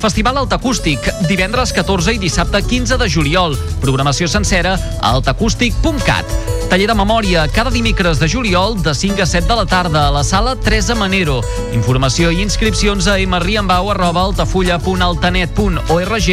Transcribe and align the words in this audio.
Festival 0.00 0.38
Altacústic, 0.40 1.04
divendres 1.28 1.74
14 1.76 2.16
i 2.16 2.22
dissabte 2.22 2.62
15 2.64 2.96
de 2.96 3.10
juliol. 3.12 3.58
Programació 3.84 4.30
sencera 4.32 4.78
a 4.96 5.12
altacústic.cat. 5.12 6.49
Taller 6.70 6.86
de 6.86 6.94
memòria, 6.94 7.48
cada 7.50 7.66
dimecres 7.74 8.20
de 8.22 8.28
juliol 8.30 8.76
de 8.78 8.94
5 8.94 9.24
a 9.24 9.26
7 9.26 9.48
de 9.48 9.54
la 9.58 9.64
tarda 9.66 10.06
a 10.06 10.12
la 10.14 10.22
sala 10.22 10.54
Teresa 10.54 10.94
Manero. 10.94 11.42
Informació 11.74 12.30
i 12.30 12.38
inscripcions 12.44 13.08
a 13.10 13.16
mriambau 13.18 13.90
arroba 13.90 14.22
altafulla.altanet.org 14.28 16.28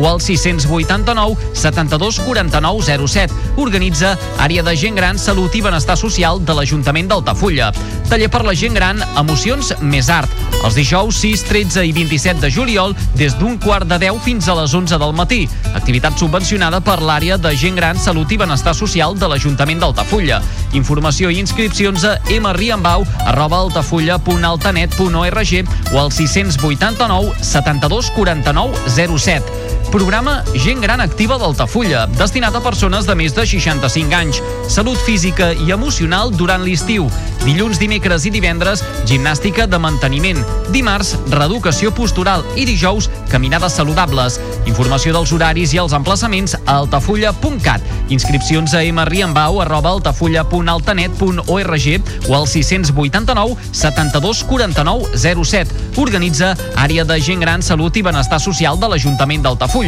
o 0.00 0.08
al 0.08 0.20
689 0.24 1.36
72 1.52 2.24
49 2.24 3.04
07. 3.06 3.34
Organitza 3.60 4.16
Àrea 4.40 4.64
de 4.64 4.72
Gent 4.80 4.96
Gran, 4.96 5.18
Salut 5.18 5.54
i 5.54 5.60
Benestar 5.60 5.96
Social 6.00 6.40
de 6.40 6.54
l'Ajuntament 6.56 7.08
d'Altafulla. 7.12 7.68
Taller 8.08 8.30
per 8.32 8.48
la 8.48 8.56
gent 8.56 8.72
gran, 8.72 8.96
Emocions 9.20 9.76
més 9.84 10.08
art. 10.08 10.30
Els 10.62 10.74
dijous 10.78 11.18
6, 11.20 11.42
13 11.50 11.84
i 11.84 11.92
27 11.92 12.40
de 12.40 12.50
juliol 12.50 12.96
des 13.18 13.34
d'un 13.36 13.58
quart 13.60 13.84
de 13.84 13.98
10 13.98 14.22
fins 14.24 14.48
a 14.48 14.54
les 14.56 14.72
11 14.72 14.96
del 14.96 15.12
matí. 15.12 15.48
Activitat 15.74 16.16
subvencionada 16.16 16.80
per 16.80 17.02
l'àrea 17.02 17.36
de 17.36 17.56
gent 17.56 17.76
gran, 17.76 17.98
salut 18.00 18.32
i 18.32 18.36
benestar 18.40 18.74
social 18.78 19.18
de 19.18 19.28
l'Ajuntament 19.28 19.81
d'Altafulla. 19.82 20.38
Informació 20.78 21.28
i 21.32 21.40
inscripcions 21.42 22.04
a 22.06 22.16
mriambau 22.40 23.02
arroba 23.26 23.58
altafulla.altanet.org 23.66 25.52
o 25.92 25.98
al 25.98 26.10
689 26.14 27.34
72 27.42 28.10
49 28.16 28.74
07. 29.18 29.71
Programa 29.92 30.42
Gent 30.56 30.80
Gran 30.80 31.02
Activa 31.04 31.36
d'Altafulla, 31.36 32.06
destinat 32.16 32.54
a 32.56 32.62
persones 32.64 33.04
de 33.04 33.12
més 33.12 33.34
de 33.36 33.44
65 33.44 34.16
anys. 34.16 34.40
Salut 34.72 34.96
física 35.04 35.50
i 35.52 35.68
emocional 35.74 36.32
durant 36.32 36.64
l'estiu. 36.64 37.10
Dilluns, 37.42 37.76
dimecres 37.76 38.24
i 38.24 38.30
divendres, 38.32 38.80
gimnàstica 39.04 39.66
de 39.68 39.76
manteniment. 39.82 40.40
Dimarts, 40.72 41.12
reeducació 41.28 41.92
postural 41.92 42.40
i 42.56 42.64
dijous, 42.64 43.10
caminades 43.28 43.76
saludables. 43.76 44.40
Informació 44.70 45.12
dels 45.12 45.32
horaris 45.34 45.74
i 45.76 45.78
els 45.82 45.92
emplaçaments 45.92 46.56
a 46.56 46.78
altafulla.cat. 46.78 47.82
Inscripcions 48.14 48.72
a 48.78 48.80
mriambau 48.96 49.60
arroba 49.60 49.90
altafulla.altanet.org 49.92 51.86
o 52.30 52.32
al 52.38 52.46
689 52.48 53.56
72 53.72 54.44
49 54.48 55.04
07. 55.44 55.68
Organitza 56.00 56.56
Àrea 56.80 57.04
de 57.04 57.20
Gent 57.20 57.42
Gran, 57.44 57.60
Salut 57.60 57.96
i 57.98 58.02
Benestar 58.06 58.40
Social 58.40 58.78
de 58.80 58.88
l'Ajuntament 58.88 59.42
d'Altafulla. 59.44 59.81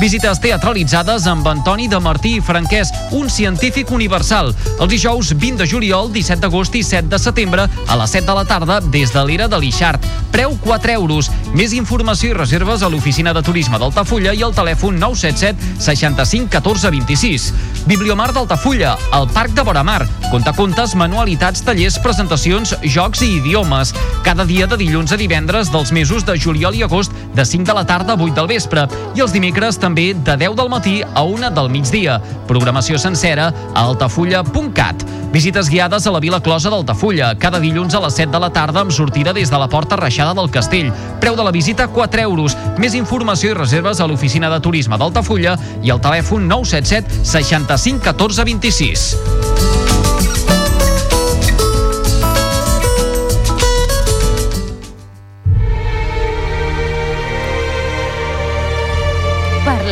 Visites 0.00 0.38
teatralitzades 0.40 1.24
amb 1.28 1.46
Antoni 1.48 1.86
de 1.88 1.98
Martí 2.00 2.34
i 2.36 2.40
Franquès, 2.44 2.90
un 3.16 3.30
científic 3.32 3.90
universal. 3.92 4.50
Els 4.78 4.90
dijous 4.92 5.32
20 5.32 5.60
de 5.60 5.66
juliol, 5.68 6.10
17 6.12 6.40
d'agost 6.40 6.76
i 6.76 6.82
7 6.84 7.08
de 7.08 7.18
setembre 7.20 7.64
a 7.64 7.96
les 8.00 8.12
7 8.16 8.26
de 8.26 8.36
la 8.36 8.44
tarda 8.44 8.80
des 8.80 9.12
de 9.12 9.24
l'era 9.24 9.48
de 9.48 9.60
l'Ixart. 9.60 10.04
Preu 10.32 10.56
4 10.64 10.92
euros. 10.92 11.30
Més 11.56 11.72
informació 11.76 12.30
i 12.30 12.36
reserves 12.36 12.82
a 12.82 12.88
l'oficina 12.88 13.32
de 13.36 13.42
turisme 13.44 13.80
d'Altafulla 13.80 14.32
i 14.36 14.44
al 14.44 14.54
telèfon 14.56 15.00
977 15.00 15.80
65 15.84 16.48
14 16.52 16.92
26. 16.96 17.50
Bibliomar 17.90 18.30
d'Altafulla, 18.32 18.96
al 19.12 19.28
Parc 19.32 19.56
de 19.56 19.64
Boramar. 19.64 20.04
Contacontes, 20.30 20.94
manualitats, 20.94 21.64
tallers, 21.66 21.98
presentacions, 21.98 22.76
jocs 22.84 23.24
i 23.26 23.32
idiomes. 23.40 23.92
Cada 24.24 24.44
dia 24.44 24.68
de 24.70 24.78
dilluns 24.80 25.12
a 25.12 25.20
divendres 25.20 25.72
dels 25.72 25.92
mesos 25.92 26.24
de 26.28 26.38
juliol 26.38 26.76
i 26.76 26.84
agost 26.86 27.12
de 27.34 27.44
5 27.44 27.66
de 27.66 27.76
la 27.76 27.86
tarda 27.88 28.14
a 28.14 28.20
8 28.20 28.36
del 28.36 28.52
vespre 28.52 28.86
i 29.16 29.24
els 29.24 29.29
dimecres 29.34 29.78
també 29.80 30.10
de 30.14 30.34
10 30.38 30.54
del 30.58 30.70
matí 30.72 31.00
a 31.02 31.22
1 31.26 31.50
del 31.56 31.68
migdia. 31.70 32.18
Programació 32.48 32.98
sencera 32.98 33.50
a 33.74 33.82
altafulla.cat. 33.82 35.04
Visites 35.32 35.68
guiades 35.70 36.06
a 36.06 36.14
la 36.14 36.20
Vila 36.20 36.40
Closa 36.40 36.70
d'Altafulla, 36.72 37.34
cada 37.38 37.60
dilluns 37.62 37.94
a 37.94 38.00
les 38.04 38.16
7 38.18 38.32
de 38.32 38.40
la 38.42 38.50
tarda 38.50 38.82
amb 38.82 38.94
sortida 38.94 39.32
des 39.32 39.50
de 39.50 39.58
la 39.58 39.68
Porta 39.68 39.98
Reixada 40.00 40.34
del 40.34 40.50
Castell. 40.50 40.90
Preu 41.20 41.36
de 41.36 41.46
la 41.46 41.54
visita 41.54 41.88
4 41.88 42.24
euros. 42.26 42.56
Més 42.78 42.94
informació 42.98 43.52
i 43.52 43.58
reserves 43.58 44.00
a 44.00 44.08
l'oficina 44.10 44.50
de 44.50 44.60
turisme 44.60 44.98
d'Altafulla 44.98 45.56
i 45.82 45.90
al 45.90 46.02
telèfon 46.02 46.48
977 46.48 47.24
65 47.24 48.04
14 48.04 48.44
26. 48.44 49.49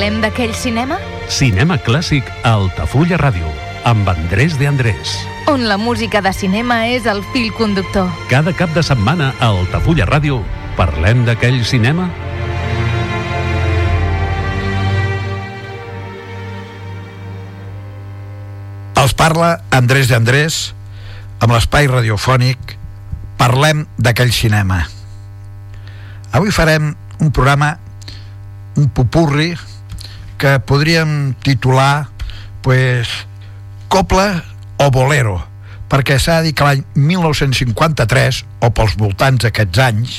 Parlem 0.08 0.22
d'aquell 0.24 0.54
cinema 0.56 0.96
Cinema 1.28 1.76
clàssic 1.84 2.30
a 2.40 2.54
Altafulla 2.56 3.18
Ràdio, 3.20 3.50
amb 3.84 4.08
Andrés 4.08 4.54
de 4.56 4.64
Andrés. 4.64 5.18
on 5.52 5.66
la 5.68 5.76
música 5.76 6.22
de 6.24 6.32
cinema 6.32 6.86
és 6.88 7.04
el 7.04 7.20
fil 7.34 7.52
conductor. 7.52 8.08
Cada 8.30 8.54
cap 8.56 8.72
de 8.72 8.80
setmana 8.80 9.34
a 9.36 9.50
Altafulla 9.50 10.06
Ràdio 10.08 10.40
parlem 10.80 11.26
d'aquell 11.28 11.60
cinema 11.60 12.08
Els 18.96 19.12
parla 19.12 19.60
Andrés 19.76 20.08
de 20.08 20.16
Andrés 20.16 20.72
amb 21.38 21.52
l'espai 21.52 21.92
radiofònic 21.92 22.78
Parlem 23.36 23.84
d'aquell 23.98 24.32
cinema. 24.32 24.86
Avui 26.32 26.48
farem 26.48 26.94
un 27.20 27.28
programa, 27.30 27.74
un 28.80 28.88
pupurri, 28.88 29.52
que 30.38 30.58
podríem 30.62 31.34
titular 31.42 32.08
pues, 32.62 33.08
Copla 33.88 34.44
o 34.78 34.90
Bolero, 34.94 35.40
perquè 35.88 36.18
s'ha 36.20 36.38
de 36.40 36.50
dir 36.50 36.54
que 36.54 36.66
l'any 36.66 36.84
1953, 36.94 38.44
o 38.62 38.70
pels 38.76 38.94
voltants 39.00 39.42
d'aquests 39.42 39.80
anys, 39.82 40.18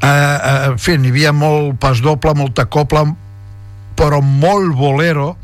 eh, 0.00 0.08
eh, 0.08 0.72
en 0.72 0.78
fi, 0.80 0.96
hi 0.96 1.12
havia 1.12 1.32
molt 1.36 1.76
pas 1.80 2.00
doble, 2.02 2.34
molta 2.34 2.66
copla, 2.66 3.04
però 3.96 4.20
molt 4.20 4.74
bolero 4.76 5.36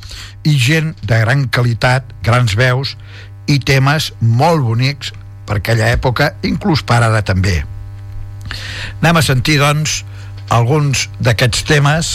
i 0.44 0.56
gent 0.58 0.92
de 1.00 1.20
gran 1.22 1.46
qualitat, 1.48 2.08
grans 2.24 2.56
veus 2.58 2.96
i 3.48 3.58
temes 3.60 4.10
molt 4.20 4.64
bonics 4.64 5.12
per 5.46 5.60
aquella 5.60 5.92
època, 5.92 6.34
inclús 6.46 6.82
per 6.84 7.02
ara 7.02 7.22
també. 7.24 7.62
Anem 9.00 9.18
a 9.18 9.24
sentir, 9.24 9.58
doncs, 9.60 10.02
alguns 10.52 11.08
d'aquests 11.20 11.64
temes 11.68 12.12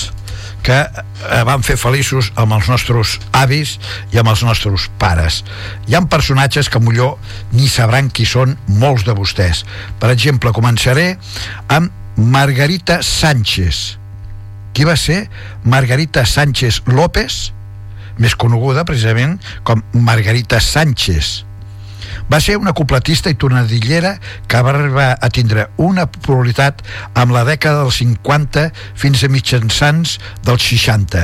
que 0.66 0.78
eh, 0.84 1.44
van 1.47 1.63
fer 1.66 1.78
feliços 1.79 2.31
amb 2.35 2.56
els 2.57 2.69
nostres 2.72 3.18
avis 3.38 3.78
i 4.13 4.22
amb 4.22 4.31
els 4.34 4.44
nostres 4.47 4.88
pares. 5.01 5.44
Hi 5.88 5.95
ha 5.95 6.03
personatges 6.09 6.69
que 6.69 6.81
millor 6.84 7.18
ni 7.53 7.69
sabran 7.72 8.09
qui 8.09 8.25
són 8.25 8.57
molts 8.67 9.06
de 9.07 9.16
vostès. 9.17 9.63
Per 10.01 10.12
exemple, 10.13 10.56
començaré 10.56 11.13
amb 11.67 11.91
Margarita 12.17 13.01
Sánchez. 13.06 13.97
Qui 14.73 14.85
va 14.85 14.97
ser 14.97 15.28
Margarita 15.66 16.25
Sánchez 16.25 16.84
López? 16.85 17.57
més 18.17 18.35
coneguda 18.35 18.85
precisament 18.88 19.38
com 19.67 19.84
Margarita 19.94 20.59
Sánchez. 20.63 21.47
Va 22.27 22.39
ser 22.43 22.57
una 22.59 22.73
copletista 22.75 23.31
i 23.31 23.38
tornadillera 23.39 24.17
que 24.47 24.61
va 24.61 24.73
arribar 24.73 25.09
a 25.21 25.29
tindre 25.31 25.69
una 25.79 26.07
popularitat 26.11 26.81
amb 27.16 27.31
la 27.31 27.46
dècada 27.47 27.85
dels 27.85 28.02
50 28.03 28.66
fins 28.99 29.23
a 29.23 29.29
mitjançants 29.31 30.17
dels 30.43 30.66
60. 30.67 31.23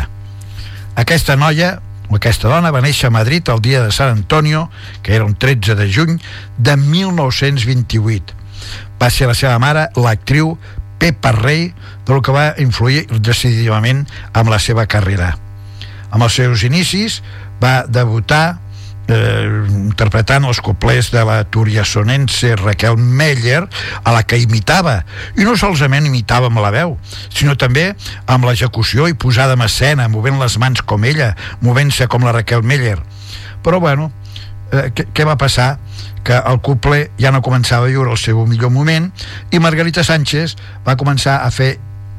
Aquesta 1.04 1.36
noia 1.36 1.76
o 2.10 2.16
aquesta 2.16 2.48
dona 2.52 2.72
va 2.72 2.84
néixer 2.84 3.10
a 3.10 3.16
Madrid 3.16 3.48
el 3.50 3.62
dia 3.64 3.82
de 3.84 3.92
Sant 3.92 4.14
Antonio, 4.14 4.70
que 5.02 5.16
era 5.16 5.26
un 5.26 5.36
13 5.36 5.76
de 5.76 5.90
juny 5.92 6.20
de 6.58 6.78
1928. 6.78 8.36
Va 9.02 9.10
ser 9.10 9.28
la 9.28 9.36
seva 9.36 9.58
mare 9.60 9.88
l'actriu 9.98 10.54
Pepa 11.04 11.34
Rey, 11.36 11.74
del 12.08 12.22
que 12.24 12.32
va 12.32 12.54
influir 12.64 13.08
decididament 13.20 14.06
amb 14.32 14.54
la 14.54 14.60
seva 14.60 14.86
carrera. 14.88 15.34
Amb 16.14 16.24
els 16.24 16.38
seus 16.38 16.64
inicis 16.64 17.20
va 17.60 17.84
debutar 17.90 18.63
eh, 19.08 19.66
interpretant 19.68 20.46
els 20.48 20.62
coplers 20.64 21.12
de 21.14 21.24
la 21.28 21.42
turiasonense 21.44 22.56
Raquel 22.60 22.98
Meller 22.98 23.64
a 24.04 24.16
la 24.16 24.24
que 24.24 24.40
imitava 24.42 25.02
i 25.38 25.48
no 25.48 25.56
solament 25.60 26.08
imitava 26.08 26.52
amb 26.52 26.62
la 26.64 26.74
veu 26.74 26.98
sinó 27.30 27.58
també 27.60 27.92
amb 28.26 28.48
l'execució 28.48 29.10
i 29.10 29.18
posada 29.18 29.58
en 29.58 29.66
escena, 29.66 30.10
movent 30.10 30.40
les 30.42 30.58
mans 30.62 30.82
com 30.82 31.04
ella 31.06 31.34
movent-se 31.62 32.08
com 32.08 32.24
la 32.24 32.36
Raquel 32.36 32.64
Meller 32.64 33.00
però 33.64 33.80
bueno 33.84 34.12
eh, 34.72 34.90
què, 34.96 35.10
què 35.14 35.28
va 35.28 35.40
passar? 35.40 35.78
que 36.24 36.38
el 36.40 36.62
couple 36.64 37.10
ja 37.20 37.34
no 37.36 37.42
començava 37.44 37.84
a 37.84 37.92
viure 37.92 38.14
el 38.14 38.20
seu 38.20 38.46
millor 38.48 38.72
moment 38.72 39.10
i 39.52 39.60
Margarita 39.60 40.06
Sánchez 40.08 40.56
va 40.88 40.96
començar 40.96 41.42
a 41.44 41.50
fer 41.52 41.74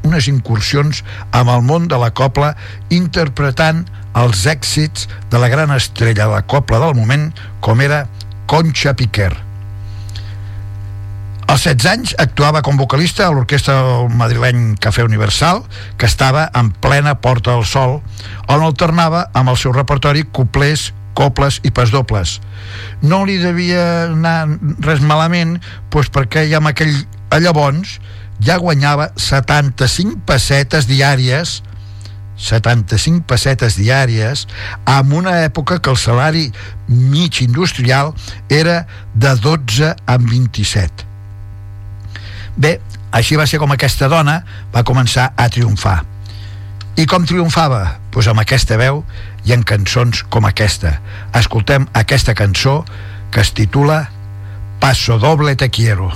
unes 0.05 0.29
incursions 0.29 1.03
amb 1.33 1.51
el 1.51 1.65
món 1.65 1.89
de 1.89 1.99
la 2.01 2.13
copla 2.15 2.53
interpretant 2.95 3.85
els 4.15 4.45
èxits 4.47 5.09
de 5.33 5.41
la 5.43 5.51
gran 5.51 5.73
estrella 5.75 6.29
de 6.29 6.33
la 6.37 6.45
copla 6.47 6.79
del 6.85 6.95
moment 7.01 7.31
com 7.65 7.81
era 7.83 8.05
Concha 8.47 8.95
Piquer. 8.95 9.33
Als 11.45 11.67
16 11.67 11.87
anys 11.91 12.15
actuava 12.19 12.63
com 12.65 12.79
vocalista 12.81 13.27
a 13.27 13.33
l'orquestra 13.33 13.77
madrileny 14.09 14.77
Cafè 14.81 15.05
Universal, 15.05 15.63
que 16.01 16.09
estava 16.09 16.47
en 16.57 16.71
plena 16.73 17.19
Porta 17.21 17.53
del 17.53 17.67
Sol, 17.69 18.01
on 18.49 18.65
alternava 18.65 19.27
amb 19.37 19.53
el 19.53 19.59
seu 19.61 19.75
repertori 19.77 20.25
cuplers, 20.25 20.93
coples 21.15 21.61
i 21.63 21.71
pasdobles. 21.71 22.39
No 23.03 23.23
li 23.29 23.37
devia 23.39 23.85
anar 24.09 24.49
res 24.87 25.05
malament, 25.05 25.59
doncs 25.93 26.11
perquè 26.15 26.49
ja 26.51 26.63
amb 26.63 26.73
aquell 26.73 26.97
a 27.31 27.43
llavors 27.43 27.99
ja 28.45 28.59
guanyava 28.61 29.11
75 29.17 30.21
pessetes 30.29 30.89
diàries 30.91 31.61
75 32.37 33.23
pessetes 33.31 33.79
diàries 33.79 34.47
en 34.91 35.13
una 35.15 35.39
època 35.47 35.79
que 35.79 35.91
el 35.91 35.99
salari 36.01 36.49
mig 36.89 37.41
industrial 37.43 38.15
era 38.51 38.85
de 39.15 39.35
12 39.41 39.95
a 39.95 40.19
27 40.19 41.15
Bé, 42.57 42.79
així 43.11 43.39
va 43.39 43.47
ser 43.51 43.59
com 43.63 43.73
aquesta 43.75 44.09
dona 44.11 44.41
va 44.75 44.85
començar 44.87 45.33
a 45.37 45.49
triomfar. 45.51 46.03
I 46.95 47.07
com 47.11 47.27
triomfava? 47.27 47.97
Doncs 48.15 48.29
amb 48.31 48.43
aquesta 48.45 48.79
veu 48.79 49.03
i 49.47 49.55
en 49.57 49.65
cançons 49.67 50.23
com 50.31 50.47
aquesta. 50.47 51.01
Escoltem 51.35 51.89
aquesta 51.99 52.37
cançó 52.39 52.83
que 53.35 53.43
es 53.43 53.51
titula 53.51 54.05
Paso 54.79 55.19
doble 55.19 55.57
te 55.57 55.71
quiero. 55.71 56.13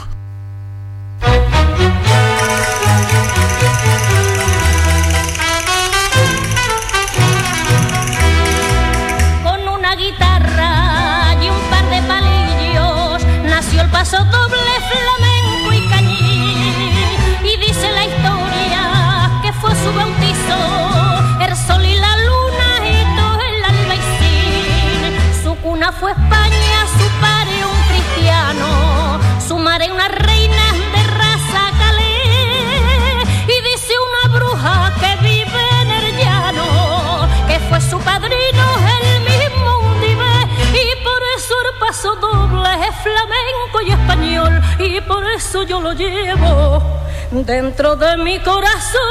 Flamenco 43.03 43.81
y 43.87 43.91
español. 43.93 44.63
Y 44.79 45.01
por 45.01 45.25
eso 45.31 45.63
yo 45.63 45.81
lo 45.81 45.93
llevo 45.93 46.83
dentro 47.31 47.97
de 47.97 48.17
mi 48.19 48.39
corazón. 48.41 49.03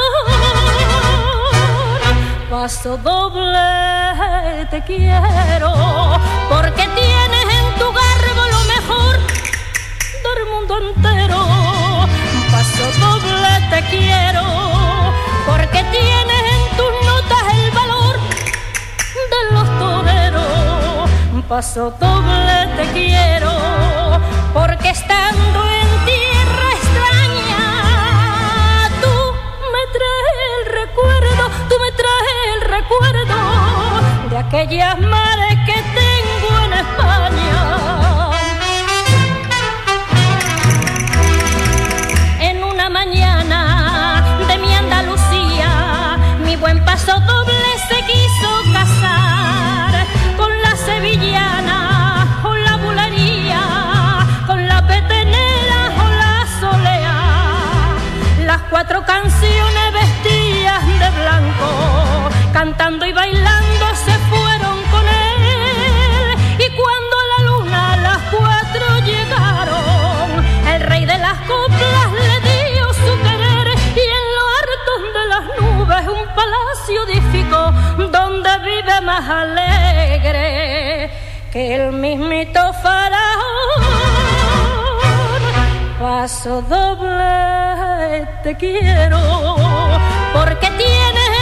Paso 2.49 2.97
doble 2.97 4.65
te 4.69 4.81
quiero, 4.83 5.73
porque 6.49 6.87
tienes 6.95 7.45
en 7.59 7.75
tu 7.79 7.91
garbo 7.91 8.43
lo 8.55 8.63
mejor 8.73 9.15
del 10.25 10.45
mundo 10.51 10.77
entero. 10.77 11.39
Paso 12.51 12.85
doble 12.99 13.51
te 13.69 13.81
quiero, 13.89 14.43
porque 15.45 15.83
tienes 15.91 16.36
Paso 21.47 21.91
doble 21.97 22.67
te 22.75 22.91
quiero, 22.91 23.49
porque 24.53 24.89
estando 24.89 25.63
en 25.79 26.05
tierra 26.05 26.67
extraña, 26.75 27.69
tú 29.01 29.15
me 29.71 29.83
traes 29.95 30.37
el 30.51 30.65
recuerdo, 30.81 31.43
tú 31.69 31.75
me 31.79 31.91
traes 31.93 32.37
el 32.53 32.61
recuerdo 32.69 33.37
de 34.29 34.37
aquellas 34.37 34.99
mares 34.99 35.57
cantando 62.77 63.05
y 63.07 63.13
bailando 63.13 63.85
se 63.95 64.11
fueron 64.29 64.77
con 64.91 65.05
él. 65.07 66.37
Y 66.59 66.69
cuando 66.75 67.13
a 67.23 67.25
la 67.33 67.39
luna 67.49 67.97
las 67.97 68.19
cuatro 68.29 68.85
llegaron, 69.03 70.45
el 70.73 70.81
rey 70.81 71.05
de 71.05 71.17
las 71.17 71.39
coplas 71.47 72.11
le 72.11 72.39
dio 72.49 72.93
su 72.93 73.21
querer 73.23 73.67
y 73.95 74.05
en 74.17 74.25
lo 74.35 74.43
alto 74.61 74.91
de 75.17 75.23
las 75.33 75.45
nubes 75.59 76.03
un 76.07 76.25
palacio 76.35 76.97
edificó 77.07 77.63
donde 78.11 78.49
vive 78.59 79.01
más 79.01 79.27
alegre 79.27 81.09
que 81.51 81.75
el 81.75 81.93
mismito 81.93 82.73
faraón. 82.83 83.81
Paso 85.99 86.61
doble 86.61 88.27
te 88.43 88.55
quiero 88.55 89.19
porque 90.33 90.69
tienes 90.77 91.36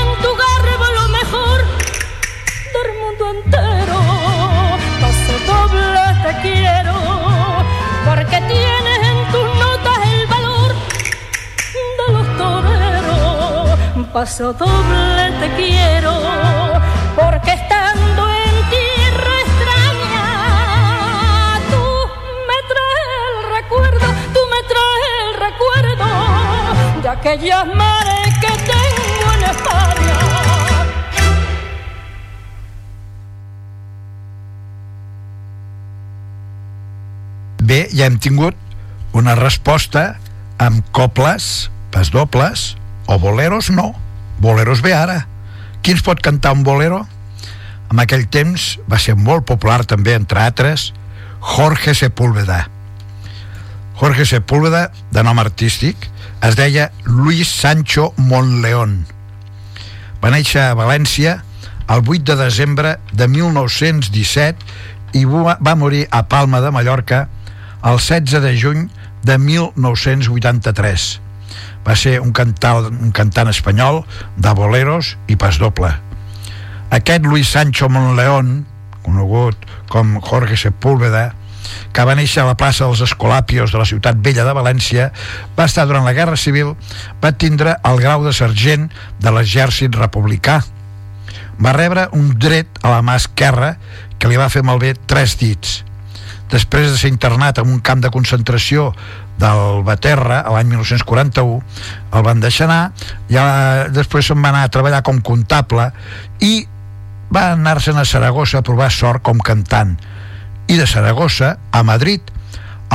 doble 5.67 6.05
te 6.23 6.31
quiero, 6.41 6.93
porque 8.05 8.37
tienes 8.53 8.99
en 9.11 9.31
tus 9.31 9.47
notas 9.63 9.97
el 10.11 10.27
valor 10.27 10.71
de 11.97 12.07
los 12.13 12.27
toreros. 12.37 13.79
Paso 14.13 14.53
doble 14.53 15.31
te 15.39 15.47
quiero, 15.55 16.13
porque 17.15 17.51
estando 17.53 18.21
en 18.29 18.55
tierra 18.75 19.33
extraña, 19.45 20.25
tú 21.71 21.83
me 22.49 22.59
traes 22.71 23.07
el 23.29 23.37
recuerdo, 23.57 24.07
tú 24.33 24.41
me 24.53 24.61
traes 24.71 25.05
el 25.23 25.31
recuerdo 25.47 26.07
de 27.01 27.09
aquellas 27.09 27.65
mares 27.67 28.04
Bé, 37.75 37.89
ja 37.91 38.05
hem 38.07 38.15
tingut 38.23 38.55
una 39.19 39.33
resposta 39.35 40.13
amb 40.63 40.85
coples, 40.95 41.67
pas 41.91 42.07
dobles, 42.07 42.77
o 43.11 43.17
boleros 43.19 43.67
no. 43.67 43.89
Boleros 44.39 44.79
ve 44.85 44.93
ara. 44.95 45.25
Qui 45.83 45.91
ens 45.91 46.03
pot 46.05 46.21
cantar 46.23 46.53
un 46.55 46.63
bolero? 46.63 47.01
En 47.91 47.99
aquell 47.99 48.23
temps 48.31 48.77
va 48.87 48.95
ser 48.95 49.17
molt 49.19 49.43
popular 49.51 49.81
també, 49.83 50.15
entre 50.15 50.39
altres, 50.45 50.93
Jorge 51.43 51.97
Sepúlveda. 51.99 52.61
Jorge 53.99 54.23
Sepúlveda, 54.23 54.85
de 55.11 55.27
nom 55.27 55.43
artístic, 55.43 56.07
es 56.47 56.55
deia 56.55 56.93
Luis 57.03 57.51
Sancho 57.51 58.13
Montleón. 58.15 59.01
Va 60.23 60.31
néixer 60.31 60.63
a 60.69 60.79
València 60.79 61.41
el 61.91 62.07
8 62.07 62.23
de 62.23 62.41
desembre 62.45 62.97
de 63.11 63.27
1917 63.27 65.19
i 65.19 65.27
va 65.27 65.75
morir 65.75 66.07
a 66.07 66.29
Palma 66.31 66.63
de 66.63 66.71
Mallorca 66.71 67.25
el 67.85 67.99
16 67.99 68.41
de 68.41 68.59
juny 68.59 68.89
de 69.23 69.37
1983. 69.37 71.21
Va 71.85 71.95
ser 71.95 72.17
un 72.19 72.33
cantant, 72.33 72.89
un 72.89 73.11
cantant 73.13 73.51
espanyol 73.51 74.01
de 74.41 74.53
boleros 74.57 75.13
i 75.29 75.37
pas 75.37 75.59
doble. 75.61 75.91
Aquest 76.89 77.25
Luis 77.29 77.53
Sancho 77.53 77.89
Monleón, 77.89 78.65
conegut 79.05 79.69
com 79.93 80.17
Jorge 80.17 80.57
Sepúlveda, 80.57 81.35
que 81.93 82.05
va 82.05 82.17
néixer 82.17 82.41
a 82.41 82.49
la 82.49 82.57
plaça 82.57 82.85
dels 82.85 83.05
Escolapios 83.05 83.73
de 83.73 83.81
la 83.81 83.85
ciutat 83.85 84.17
vella 84.17 84.45
de 84.45 84.57
València, 84.57 85.11
va 85.57 85.69
estar 85.69 85.85
durant 85.85 86.05
la 86.05 86.13
Guerra 86.17 86.37
Civil, 86.41 86.73
va 87.21 87.37
tindre 87.37 87.77
el 87.85 88.01
grau 88.01 88.25
de 88.25 88.33
sergent 88.33 88.89
de 89.21 89.33
l'exèrcit 89.33 89.93
republicà. 89.93 90.63
Va 91.61 91.73
rebre 91.77 92.09
un 92.17 92.33
dret 92.41 92.81
a 92.81 92.97
la 92.97 93.01
mà 93.05 93.17
esquerra 93.21 93.75
que 94.17 94.29
li 94.29 94.41
va 94.41 94.49
fer 94.49 94.65
malbé 94.65 94.95
tres 95.05 95.37
dits. 95.37 95.83
Després 96.51 96.91
de 96.91 96.97
ser 96.97 97.09
internat 97.09 97.57
en 97.61 97.67
un 97.71 97.79
camp 97.81 98.01
de 98.03 98.11
concentració 98.13 98.93
del 99.41 99.83
Baterra 99.87 100.43
l'any 100.53 100.67
1941 100.75 101.61
el 102.15 102.23
van 102.25 102.39
deixar 102.43 102.65
anar. 102.69 102.83
Ja 103.31 103.43
després 103.93 104.25
se'n 104.29 104.41
va 104.41 104.49
anar 104.53 104.63
a 104.67 104.73
treballar 104.73 105.03
com 105.05 105.21
comptable 105.25 105.85
i 106.45 106.53
va 107.33 107.51
anar-se'n 107.55 107.97
a 107.97 108.05
Saragossa 108.05 108.57
a 108.61 108.65
provar 108.65 108.91
sort 108.93 109.21
com 109.25 109.39
cantant. 109.41 109.97
I 110.69 110.77
de 110.77 110.87
Saragossa 110.87 111.57
a 111.71 111.83
Madrid 111.83 112.21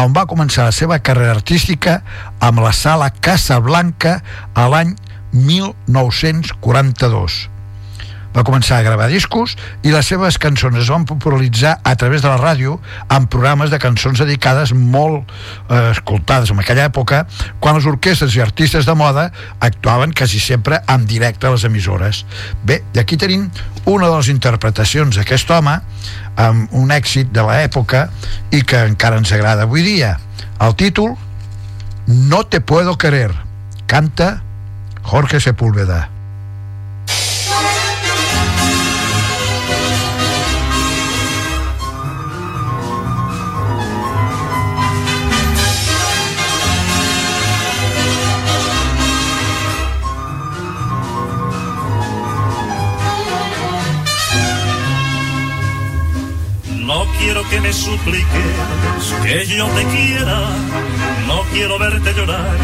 on 0.00 0.12
va 0.16 0.26
començar 0.30 0.64
la 0.68 0.74
seva 0.74 0.98
carrera 1.02 1.32
artística 1.36 2.02
amb 2.40 2.60
la 2.62 2.72
sala 2.72 3.10
Casa 3.20 3.58
Blanca 3.60 4.22
a 4.54 4.68
l'any 4.70 4.96
1942 5.34 7.59
va 8.34 8.44
començar 8.46 8.78
a 8.78 8.84
gravar 8.86 9.08
discos 9.10 9.56
i 9.82 9.92
les 9.92 10.06
seves 10.06 10.38
cançons 10.42 10.78
es 10.78 10.90
van 10.92 11.06
popularitzar 11.08 11.78
a 11.82 11.94
través 11.98 12.22
de 12.22 12.30
la 12.30 12.38
ràdio 12.38 12.78
amb 13.08 13.30
programes 13.30 13.72
de 13.72 13.80
cançons 13.82 14.20
dedicades 14.22 14.72
molt 14.74 15.30
eh, 15.68 15.90
escoltades 15.90 16.52
en 16.52 16.62
aquella 16.62 16.86
època 16.90 17.24
quan 17.60 17.78
les 17.78 17.88
orquestres 17.90 18.36
i 18.36 18.44
artistes 18.44 18.86
de 18.86 18.94
moda 18.94 19.30
actuaven 19.58 20.14
quasi 20.16 20.40
sempre 20.40 20.80
en 20.86 21.06
directe 21.06 21.46
a 21.46 21.54
les 21.54 21.64
emissores. 21.64 22.24
Bé, 22.64 22.80
i 22.94 23.02
aquí 23.02 23.18
tenim 23.20 23.48
una 23.84 24.08
de 24.08 24.16
les 24.16 24.30
interpretacions 24.32 25.18
d'aquest 25.18 25.50
home 25.50 25.80
amb 26.40 26.76
un 26.76 26.94
èxit 26.94 27.32
de 27.34 27.44
l'època 27.46 28.06
i 28.54 28.62
que 28.62 28.84
encara 28.86 29.18
ens 29.20 29.32
agrada 29.34 29.66
avui 29.66 29.82
dia. 29.86 30.16
El 30.60 30.76
títol 30.76 31.16
No 32.06 32.42
te 32.44 32.60
puedo 32.60 32.96
querer 32.98 33.30
canta 33.86 34.42
Jorge 35.02 35.38
Sepúlveda. 35.40 36.19
Quiero 57.32 57.48
que 57.48 57.60
me 57.60 57.72
supliques 57.72 59.04
que 59.22 59.46
yo 59.46 59.66
te 59.68 59.84
quiera. 59.84 60.38
No 61.28 61.42
quiero 61.52 61.78
verte 61.78 62.12
llorar, 62.12 62.56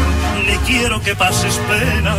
ni 0.45 0.57
quiero 0.67 1.01
que 1.01 1.15
pases 1.15 1.55
pena. 1.69 2.15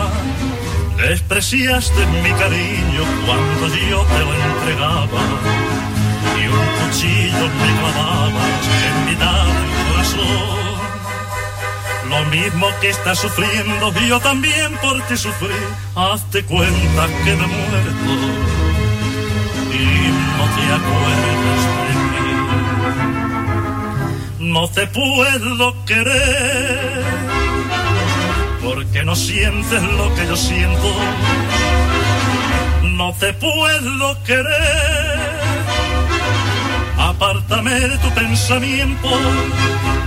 Despreciaste 0.96 2.06
mi 2.24 2.32
cariño 2.32 3.02
cuando 3.26 3.68
yo 3.90 4.00
te 4.02 4.20
lo 4.26 4.32
entregaba. 4.50 5.22
Y 6.40 6.46
un 6.48 6.68
cuchillo 6.78 7.46
me 7.60 7.70
clavabas 7.80 8.64
en 8.88 8.96
mitad 9.10 9.44
del 9.44 9.70
corazón. 9.90 10.68
Lo 12.08 12.24
mismo 12.30 12.66
que 12.80 12.88
estás 12.88 13.18
sufriendo, 13.18 13.92
yo 14.08 14.20
también 14.20 14.72
por 14.80 15.02
ti 15.02 15.18
sufrí. 15.18 15.60
Hazte 15.94 16.42
cuenta 16.44 17.06
que 17.24 17.36
me 17.36 17.44
he 17.44 17.46
muerto 17.46 18.12
y 19.70 19.84
no 20.38 20.44
te 20.54 20.62
acuerdas. 20.72 21.87
No 24.60 24.66
te 24.66 24.88
puedo 24.88 25.84
querer 25.84 27.04
porque 28.60 29.04
no 29.04 29.14
sientes 29.14 29.82
lo 29.84 30.12
que 30.16 30.26
yo 30.26 30.36
siento. 30.36 30.90
No 32.82 33.14
te 33.20 33.34
puedo 33.34 34.20
querer. 34.24 35.20
Apártame 36.98 37.72
de 37.72 37.98
tu 37.98 38.10
pensamiento. 38.10 39.08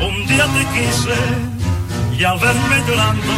Un 0.02 0.28
día 0.28 0.46
te 0.58 0.64
quise 0.76 1.20
y 2.20 2.24
al 2.26 2.38
verme 2.38 2.78
llorando, 2.90 3.34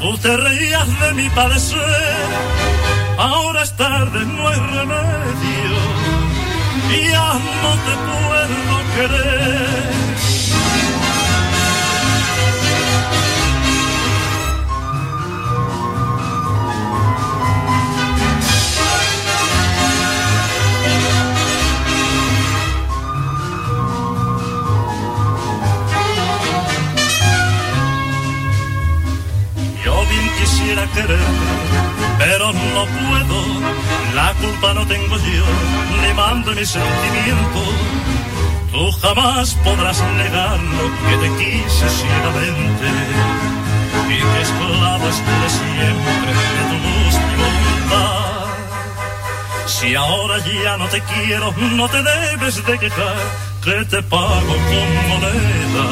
tú 0.00 0.18
te 0.18 0.36
reías 0.36 1.00
de 1.00 1.14
mi 1.14 1.30
padecer. 1.30 2.26
Ahora 3.18 3.62
es 3.62 3.76
tarde, 3.76 4.26
no 4.26 4.48
hay 4.48 4.58
remedio. 4.78 5.78
Ya 7.12 7.34
no 7.62 7.72
te 7.86 7.94
puedo 8.08 8.78
querer. 8.96 9.97
Quisiera 30.58 30.86
quererte, 30.92 31.78
pero 32.18 32.52
no 32.52 32.84
puedo. 32.86 33.60
La 34.14 34.32
culpa 34.34 34.74
no 34.74 34.86
tengo 34.86 35.16
yo, 35.16 35.44
ni 36.02 36.14
mando 36.14 36.52
mi 36.52 36.64
sentimiento. 36.64 37.60
Tú 38.72 38.90
jamás 39.02 39.54
podrás 39.64 40.02
negar 40.16 40.58
lo 40.78 40.86
que 41.04 41.16
te 41.22 41.44
quise 41.44 41.88
ciegamente. 41.88 42.88
Y 44.08 44.16
que 44.16 44.42
esclavo 44.42 45.08
estuve 45.08 45.48
siempre 45.60 46.32
de 46.54 46.62
tu 46.70 46.76
luz 46.86 47.14
y 47.14 47.36
voluntad. 47.44 48.46
Si 49.66 49.94
ahora 49.94 50.38
ya 50.38 50.76
no 50.76 50.88
te 50.88 51.00
quiero, 51.02 51.54
no 51.76 51.88
te 51.88 52.02
debes 52.02 52.66
de 52.66 52.78
quejar, 52.78 53.16
que 53.62 53.84
te 53.84 54.02
pago 54.02 54.54
con 54.70 55.08
moneda 55.08 55.86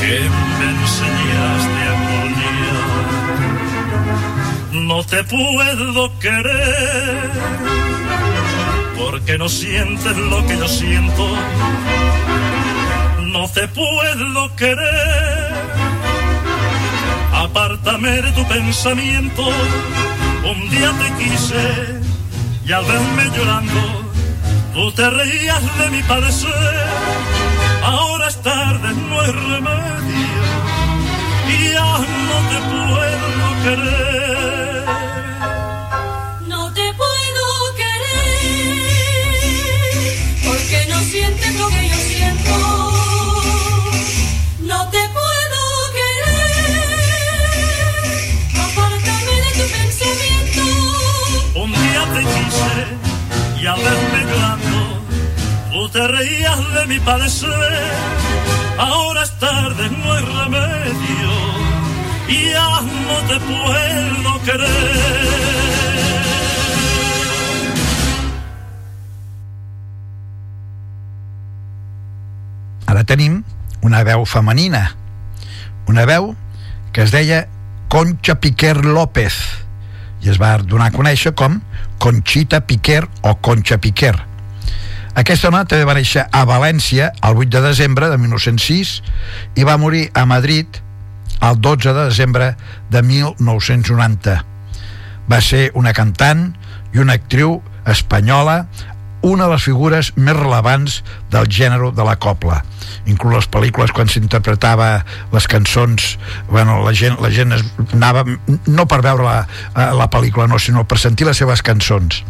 que 0.00 0.20
me 0.58 0.66
enseñaste. 0.70 1.83
No 4.74 5.04
te 5.04 5.22
puedo 5.22 6.18
querer 6.18 7.30
porque 8.98 9.38
no 9.38 9.48
sientes 9.48 10.16
lo 10.16 10.44
que 10.46 10.58
yo 10.58 10.66
siento. 10.66 11.28
No 13.26 13.48
te 13.50 13.68
puedo 13.68 14.56
querer. 14.56 15.52
Apártame 17.32 18.22
de 18.22 18.32
tu 18.32 18.46
pensamiento. 18.48 19.42
Un 20.44 20.68
día 20.70 20.92
te 20.92 21.24
quise 21.24 22.00
y 22.66 22.72
al 22.72 22.84
verme 22.84 23.36
llorando, 23.36 24.12
tú 24.74 24.90
te 24.92 25.08
reías 25.08 25.78
de 25.78 25.90
mi 25.90 26.02
padecer. 26.02 26.86
Ahora 27.84 28.26
es 28.26 28.42
tarde, 28.42 28.92
no 29.08 29.20
hay 29.20 29.30
remedio 29.30 30.63
ya 31.74 31.90
no 32.28 32.36
te 32.50 32.58
puedo 32.70 33.46
querer. 33.64 34.84
No 36.52 36.60
te 36.72 36.86
puedo 37.02 37.44
querer 37.80 38.74
porque 40.46 40.78
no 40.90 40.98
sientes 41.00 41.50
lo 41.60 41.66
que 41.74 41.82
yo 41.92 41.98
siento. 42.10 42.54
No 44.70 44.78
te 44.94 45.02
puedo 45.18 45.60
querer. 45.98 46.54
Apártame 48.66 49.34
de 49.44 49.50
tu 49.58 49.64
pensamiento. 49.76 50.62
Un 51.62 51.70
día 51.82 52.02
te 52.14 52.22
quise 52.34 52.74
y 53.60 53.62
al 53.66 53.80
verme 53.88 54.20
llorando, 54.30 54.78
tú 55.72 55.80
te 55.88 56.02
reías 56.06 56.60
de 56.74 56.82
mi 56.86 56.98
padecer. 57.00 57.82
Ahora 58.78 59.22
es 59.22 59.32
tarde, 59.38 59.88
no 59.90 60.12
hay 60.12 60.24
remedio 60.24 61.53
ya 62.28 62.80
no 62.80 63.16
te 63.28 63.40
puedo 63.40 64.42
querer. 64.44 65.64
Ara 72.86 73.04
tenim 73.04 73.42
una 73.82 74.04
veu 74.04 74.24
femenina, 74.24 74.94
una 75.88 76.04
veu 76.06 76.34
que 76.92 77.02
es 77.02 77.10
deia 77.12 77.48
Concha 77.88 78.36
Piquer 78.40 78.84
López 78.84 79.34
i 80.24 80.30
es 80.32 80.38
va 80.40 80.56
donar 80.62 80.88
a 80.88 80.94
conèixer 80.94 81.34
com 81.36 81.60
Conchita 82.00 82.62
Piquer 82.66 83.02
o 83.22 83.34
Concha 83.44 83.78
Piquer. 83.78 84.14
Aquesta 85.14 85.50
dona 85.50 85.66
també 85.68 85.84
va 85.86 85.94
néixer 85.94 86.24
a 86.26 86.44
València 86.48 87.12
el 87.22 87.36
8 87.38 87.50
de 87.54 87.60
desembre 87.68 88.08
de 88.10 88.18
1906 88.18 88.96
i 89.60 89.66
va 89.68 89.76
morir 89.78 90.08
a 90.14 90.24
Madrid 90.26 90.80
el 91.50 91.60
12 91.60 91.92
de 91.92 92.04
desembre 92.08 92.56
de 92.90 93.02
1990. 93.02 94.44
Va 95.30 95.40
ser 95.40 95.70
una 95.74 95.92
cantant 95.96 96.52
i 96.94 97.00
una 97.02 97.16
actriu 97.18 97.60
espanyola 97.86 98.66
una 99.24 99.46
de 99.46 99.54
les 99.54 99.64
figures 99.64 100.10
més 100.20 100.36
relevants 100.36 100.98
del 101.32 101.48
gènere 101.48 101.90
de 101.96 102.04
la 102.04 102.16
copla 102.20 102.60
inclús 103.08 103.38
les 103.38 103.48
pel·lícules 103.52 103.92
quan 103.96 104.10
s'interpretava 104.10 104.88
les 105.32 105.48
cançons 105.48 106.14
bueno, 106.50 106.82
la, 106.84 106.92
gent, 106.96 107.16
la 107.24 107.30
gent 107.32 107.54
anava 107.96 108.24
no 108.26 108.86
per 108.90 109.00
veure 109.04 109.24
la, 109.24 109.38
eh, 109.72 109.90
la 109.96 110.08
pel·lícula 110.12 110.48
no, 110.50 110.60
sinó 110.60 110.84
per 110.88 111.00
sentir 111.00 111.28
les 111.28 111.40
seves 111.40 111.64
cançons 111.64 112.22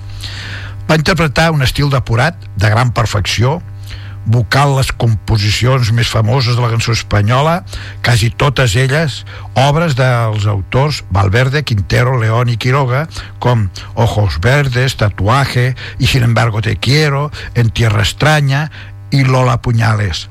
va 0.89 0.99
interpretar 1.01 1.51
un 1.55 1.67
estil 1.67 1.91
depurat 1.91 2.39
de 2.55 2.71
gran 2.71 2.95
perfecció 2.95 3.59
vocal 4.27 4.75
les 4.79 4.91
composicions 4.93 5.91
més 5.93 6.09
famoses 6.09 6.57
de 6.57 6.63
la 6.63 6.71
cançó 6.73 6.95
espanyola, 6.95 7.63
quasi 8.05 8.31
totes 8.31 8.77
elles 8.81 9.23
obres 9.61 9.97
dels 9.99 10.47
autors 10.51 11.03
Valverde, 11.15 11.65
Quintero, 11.65 12.19
León 12.21 12.51
i 12.53 12.57
Quiroga, 12.57 13.07
com 13.39 13.69
Ojos 13.95 14.41
Verdes, 14.41 14.97
Tatuaje, 14.97 15.75
y 15.99 16.07
sin 16.07 16.23
embargo 16.23 16.63
te 16.63 16.77
quiero, 16.77 17.31
En 17.55 17.71
tierra 17.71 18.03
extraña 18.03 18.71
i 19.11 19.25
Lola 19.25 19.61
Puñales. 19.63 20.29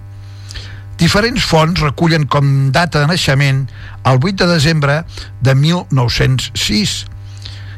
Diferents 0.98 1.44
fonts 1.44 1.82
recullen 1.82 2.28
com 2.28 2.72
data 2.72 3.02
de 3.02 3.08
naixement 3.08 3.66
el 4.06 4.20
8 4.22 4.46
de 4.46 4.48
desembre 4.54 5.02
de 5.42 5.56
1906 5.56 7.06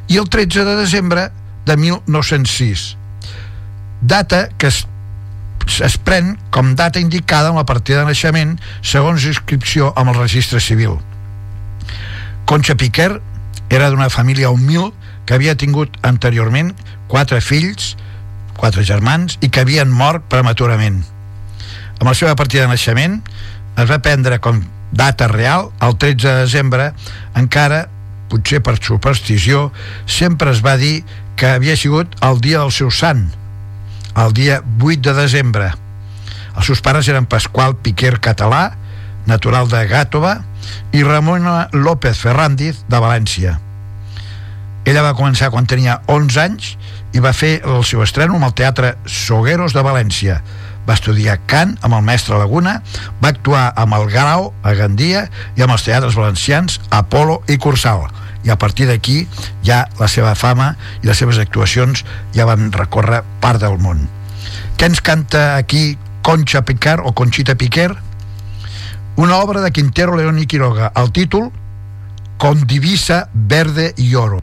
i 0.09 0.17
el 0.17 0.29
13 0.29 0.65
de 0.65 0.75
desembre 0.75 1.29
de 1.65 1.77
1906 1.77 2.95
data 4.01 4.49
que 4.57 4.67
es, 4.67 4.87
es 5.65 5.97
pren 5.97 6.35
com 6.53 6.75
data 6.75 6.99
indicada 7.01 7.49
en 7.49 7.59
la 7.59 7.65
partida 7.65 8.03
de 8.03 8.11
naixement 8.11 8.55
segons 8.81 9.25
inscripció 9.25 9.91
amb 9.95 10.13
el 10.13 10.19
registre 10.21 10.61
civil. 10.61 10.99
Concha 12.45 12.75
Piquer 12.77 13.15
era 13.73 13.89
d'una 13.89 14.11
família 14.13 14.51
humil 14.53 14.91
que 15.25 15.33
havia 15.33 15.57
tingut 15.57 15.97
anteriorment 16.05 16.75
quatre 17.09 17.41
fills, 17.41 17.95
quatre 18.55 18.85
germans, 18.85 19.39
i 19.41 19.49
que 19.49 19.65
havien 19.65 19.91
mort 19.91 20.29
prematurament. 20.29 21.01
Amb 21.99 22.09
la 22.11 22.15
seva 22.17 22.35
partida 22.37 22.65
de 22.65 22.73
naixement 22.73 23.19
es 23.75 23.89
va 23.89 24.01
prendre 24.03 24.39
com 24.39 24.61
data 24.95 25.27
real 25.27 25.71
el 25.83 25.97
13 25.97 26.27
de 26.27 26.35
desembre, 26.45 26.91
encara, 27.35 27.85
potser 28.29 28.61
per 28.63 28.77
superstició, 28.79 29.71
sempre 30.05 30.53
es 30.53 30.61
va 30.65 30.77
dir 30.77 31.03
que 31.35 31.55
havia 31.57 31.75
sigut 31.75 32.15
el 32.23 32.39
dia 32.41 32.61
del 32.61 32.71
seu 32.71 32.91
sant, 32.91 33.27
el 34.15 34.33
dia 34.33 34.63
8 34.81 35.01
de 35.01 35.13
desembre. 35.13 35.71
Els 36.55 36.69
seus 36.69 36.81
pares 36.81 37.07
eren 37.11 37.27
Pasqual 37.27 37.75
Piquer 37.75 38.15
Català, 38.23 38.71
natural 39.27 39.67
de 39.67 39.83
Gàtova, 39.89 40.37
i 40.95 41.03
Ramona 41.03 41.67
López 41.73 42.19
Ferrandiz, 42.23 42.85
de 42.87 43.01
València. 43.01 43.59
Ella 44.85 45.01
va 45.01 45.15
començar 45.17 45.49
quan 45.51 45.65
tenia 45.67 45.99
11 46.07 46.41
anys 46.41 46.75
i 47.17 47.21
va 47.23 47.33
fer 47.33 47.57
el 47.65 47.83
seu 47.87 48.03
estreno 48.05 48.37
amb 48.37 48.47
el 48.47 48.53
Teatre 48.55 48.93
Sogueros 49.09 49.73
de 49.73 49.83
València. 49.83 50.39
Va 50.85 50.93
estudiar 50.93 51.39
cant 51.49 51.73
amb 51.81 51.97
el 51.97 52.05
mestre 52.05 52.37
Laguna, 52.37 52.77
va 53.21 53.33
actuar 53.33 53.71
amb 53.75 53.97
el 53.97 54.05
Grau 54.13 54.51
a 54.61 54.75
Gandia 54.77 55.25
i 55.57 55.65
amb 55.65 55.73
els 55.73 55.87
teatres 55.87 56.15
valencians 56.15 56.79
Apolo 56.93 57.41
i 57.49 57.57
Cursal 57.57 58.05
i 58.45 58.51
a 58.53 58.57
partir 58.61 58.87
d'aquí 58.87 59.25
ja 59.65 59.85
la 59.99 60.07
seva 60.07 60.35
fama 60.37 60.75
i 61.01 61.09
les 61.09 61.17
seves 61.17 61.41
actuacions 61.41 62.05
ja 62.35 62.45
van 62.45 62.71
recórrer 62.71 63.23
part 63.41 63.61
del 63.61 63.79
món. 63.81 64.05
Què 64.77 64.87
ens 64.91 65.01
canta 65.01 65.55
aquí 65.57 65.97
Concha 66.21 66.63
Piquer 66.65 66.99
o 67.01 67.13
Conchita 67.13 67.55
Piquer? 67.55 67.91
Una 69.15 69.37
obra 69.37 69.61
de 69.61 69.71
Quintero, 69.71 70.17
León 70.17 70.39
i 70.39 70.45
Quiroga. 70.45 70.91
El 70.95 71.11
títol 71.11 71.51
Con 72.37 72.67
divisa 72.67 73.29
verde 73.33 73.93
y 73.95 74.15
oro. 74.15 74.41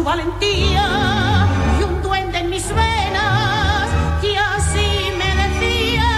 su 0.00 0.04
valentía 0.04 1.46
y 1.78 1.82
un 1.82 2.02
duende 2.02 2.38
en 2.38 2.48
mis 2.48 2.66
venas 2.68 3.88
y 4.22 4.34
así 4.34 4.88
me 5.20 5.30
decía 5.42 6.10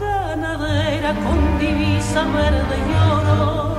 ganadera 0.00 1.14
con 1.24 1.58
divisa 1.60 2.24
verde 2.24 2.76
y 2.90 2.92
oro 3.12 3.76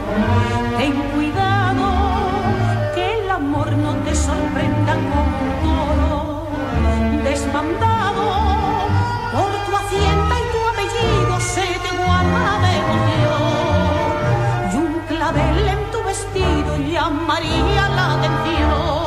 María 17.09 17.89
la 17.89 18.13
atención. 18.13 19.05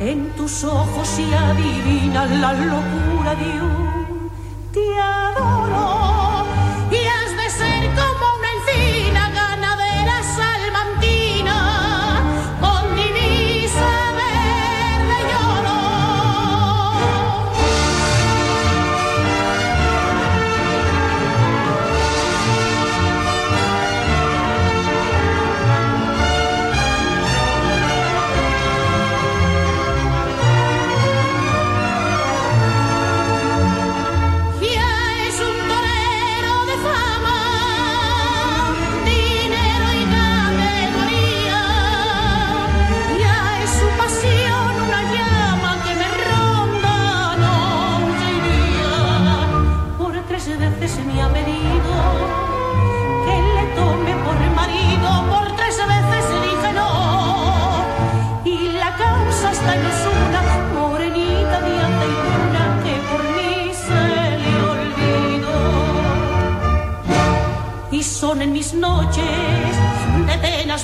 En 0.00 0.34
tus 0.36 0.64
ojos 0.64 1.06
se 1.08 1.34
adivina 1.34 2.26
la 2.26 2.52
locura 2.52 3.34
de 3.34 3.62
un 3.62 3.93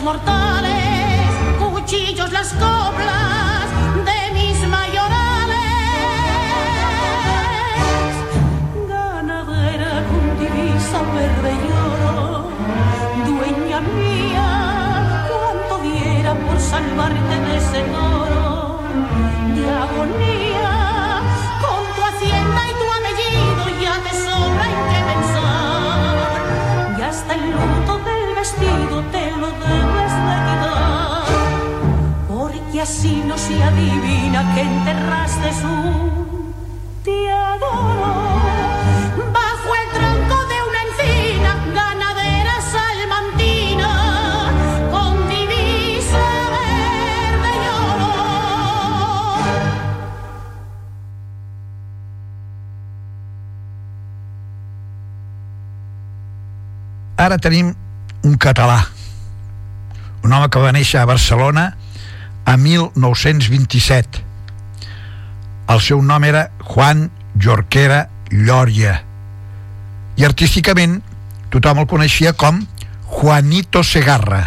mortales, 0.02 1.30
cuchillos 1.58 2.32
las 2.32 2.52
coplas 2.54 3.66
de 4.04 4.34
mis 4.34 4.68
mayorales. 4.68 5.58
Ganadera 8.88 10.04
con 10.10 10.24
divisa 10.38 11.02
verde 11.14 11.52
oro, 11.92 12.50
dueña 13.26 13.80
mía, 13.80 15.26
cuánto 15.28 15.82
diera 15.82 16.34
por 16.34 16.58
salvarte 16.58 17.40
de 17.46 17.56
ese 17.56 17.82
oro 17.94 18.80
de 19.54 19.70
agonía. 19.70 20.79
y 32.80 32.82
así 32.82 33.22
no 33.26 33.36
se 33.36 33.62
adivina 33.62 34.54
que 34.54 34.62
enterraste 34.62 35.52
su 35.52 36.54
te 37.04 37.30
adoro. 37.30 38.40
Bajo 39.34 39.74
el 39.80 39.88
tronco 39.98 40.36
de 40.50 40.58
una 40.68 40.80
encina 40.88 41.52
ganadera 41.74 42.56
salmantina 42.72 43.92
con 44.90 45.28
divisa 45.28 46.26
verde 46.56 47.52
y 47.54 47.66
oro. 47.92 48.12
Ara 57.18 57.36
tenim 57.38 57.74
un 58.22 58.38
català 58.38 58.86
un 60.22 60.32
home 60.32 60.48
que 60.48 60.58
va 60.60 60.72
néixer 60.72 61.00
a 61.00 61.04
Barcelona 61.04 61.76
a 62.50 62.56
1927. 62.56 64.24
El 65.70 65.80
seu 65.80 66.00
nom 66.02 66.24
era 66.26 66.48
Juan 66.66 67.04
Jorquera 67.38 68.08
Llòria 68.32 68.96
i 70.18 70.26
artísticament 70.26 70.96
tothom 71.54 71.78
el 71.84 71.86
coneixia 71.92 72.32
com 72.34 72.58
Juanito 73.06 73.84
Segarra. 73.86 74.40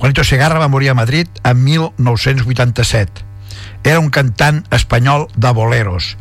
Juanito 0.00 0.24
Segarra 0.24 0.62
va 0.62 0.70
morir 0.72 0.88
a 0.88 0.96
Madrid 0.96 1.28
en 1.44 1.64
1987. 1.66 3.28
Era 3.84 4.00
un 4.00 4.08
cantant 4.08 4.64
espanyol 4.72 5.28
de 5.36 5.52
boleros. 5.52 6.16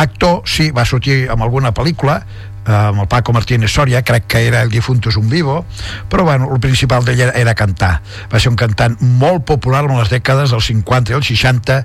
Actor, 0.00 0.40
sí, 0.48 0.70
va 0.70 0.88
sortir 0.88 1.26
en 1.28 1.44
alguna 1.44 1.74
pel·lícula, 1.76 2.22
amb 2.64 3.00
el 3.00 3.08
Paco 3.08 3.32
Martínez 3.32 3.72
Soria, 3.72 4.02
crec 4.02 4.26
que 4.26 4.44
era 4.46 4.62
el 4.62 4.70
difuntus 4.70 5.16
un 5.16 5.28
vivo, 5.28 5.64
però 6.08 6.24
bueno, 6.24 6.48
el 6.52 6.60
principal 6.60 7.04
d'ell 7.04 7.22
era 7.30 7.54
cantar. 7.54 8.00
Va 8.32 8.40
ser 8.40 8.52
un 8.52 8.58
cantant 8.60 8.96
molt 9.00 9.44
popular 9.48 9.84
en 9.86 9.96
les 9.98 10.12
dècades 10.12 10.52
dels 10.52 10.70
50 10.70 11.12
i 11.12 11.18
els 11.18 11.32
60, 11.32 11.80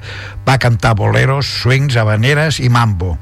va 0.48 0.60
cantar 0.60 0.96
boleros, 1.00 1.48
swings, 1.64 1.98
habaneres 1.98 2.60
i 2.60 2.70
mambo. 2.70 3.18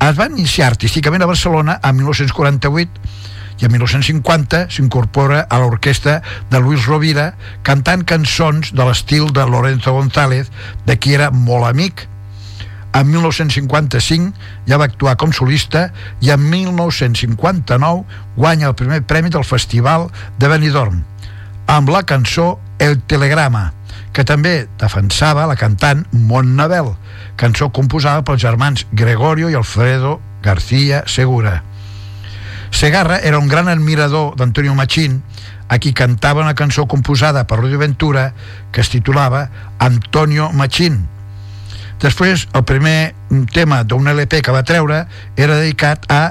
Es 0.00 0.18
va 0.18 0.30
iniciar 0.30 0.70
artísticament 0.70 1.22
a 1.22 1.30
Barcelona 1.30 1.78
en 1.82 1.96
1948 2.00 3.28
i 3.60 3.66
en 3.66 3.72
1950 3.74 4.62
s'incorpora 4.72 5.42
a 5.44 5.58
l'orquestra 5.60 6.20
de 6.50 6.60
Luis 6.60 6.86
Rovira 6.88 7.34
cantant 7.66 8.06
cançons 8.08 8.72
de 8.72 8.86
l'estil 8.88 9.28
de 9.36 9.44
Lorenzo 9.46 9.92
González, 9.92 10.48
de 10.86 10.96
qui 10.96 11.12
era 11.14 11.30
molt 11.30 11.68
amic. 11.68 12.06
En 12.94 13.06
1955 13.06 14.32
ja 14.66 14.78
va 14.80 14.88
actuar 14.90 15.16
com 15.16 15.30
solista 15.32 15.90
i 16.20 16.32
en 16.34 16.42
1959 16.50 18.04
guanya 18.36 18.72
el 18.72 18.74
primer 18.74 19.04
premi 19.06 19.30
del 19.30 19.46
Festival 19.46 20.08
de 20.38 20.50
Benidorm 20.50 21.04
amb 21.70 21.88
la 21.88 22.02
cançó 22.02 22.58
El 22.82 22.98
Telegrama, 23.06 23.72
que 24.10 24.24
també 24.26 24.66
defensava 24.80 25.44
la 25.46 25.54
cantant 25.54 26.02
Montnabel, 26.10 26.96
cançó 27.38 27.68
composada 27.70 28.24
pels 28.26 28.42
germans 28.42 28.88
Gregorio 28.90 29.52
i 29.52 29.54
Alfredo 29.54 30.16
García 30.42 31.04
Segura. 31.06 31.62
Segarra 32.74 33.20
era 33.22 33.38
un 33.38 33.46
gran 33.46 33.68
admirador 33.68 34.34
d'Antonio 34.34 34.74
Machín, 34.74 35.22
a 35.68 35.78
qui 35.78 35.92
cantava 35.94 36.42
una 36.42 36.56
cançó 36.58 36.88
composada 36.90 37.46
per 37.46 37.60
Rudy 37.60 37.78
Ventura 37.78 38.32
que 38.72 38.80
es 38.80 38.90
titulava 38.90 39.48
Antonio 39.78 40.50
Machín. 40.50 41.06
Després, 42.00 42.46
el 42.56 42.64
primer 42.64 43.14
tema 43.52 43.82
d'un 43.84 44.08
LP 44.08 44.40
que 44.42 44.54
va 44.54 44.64
treure 44.64 45.04
era 45.36 45.58
dedicat 45.58 46.06
a 46.08 46.22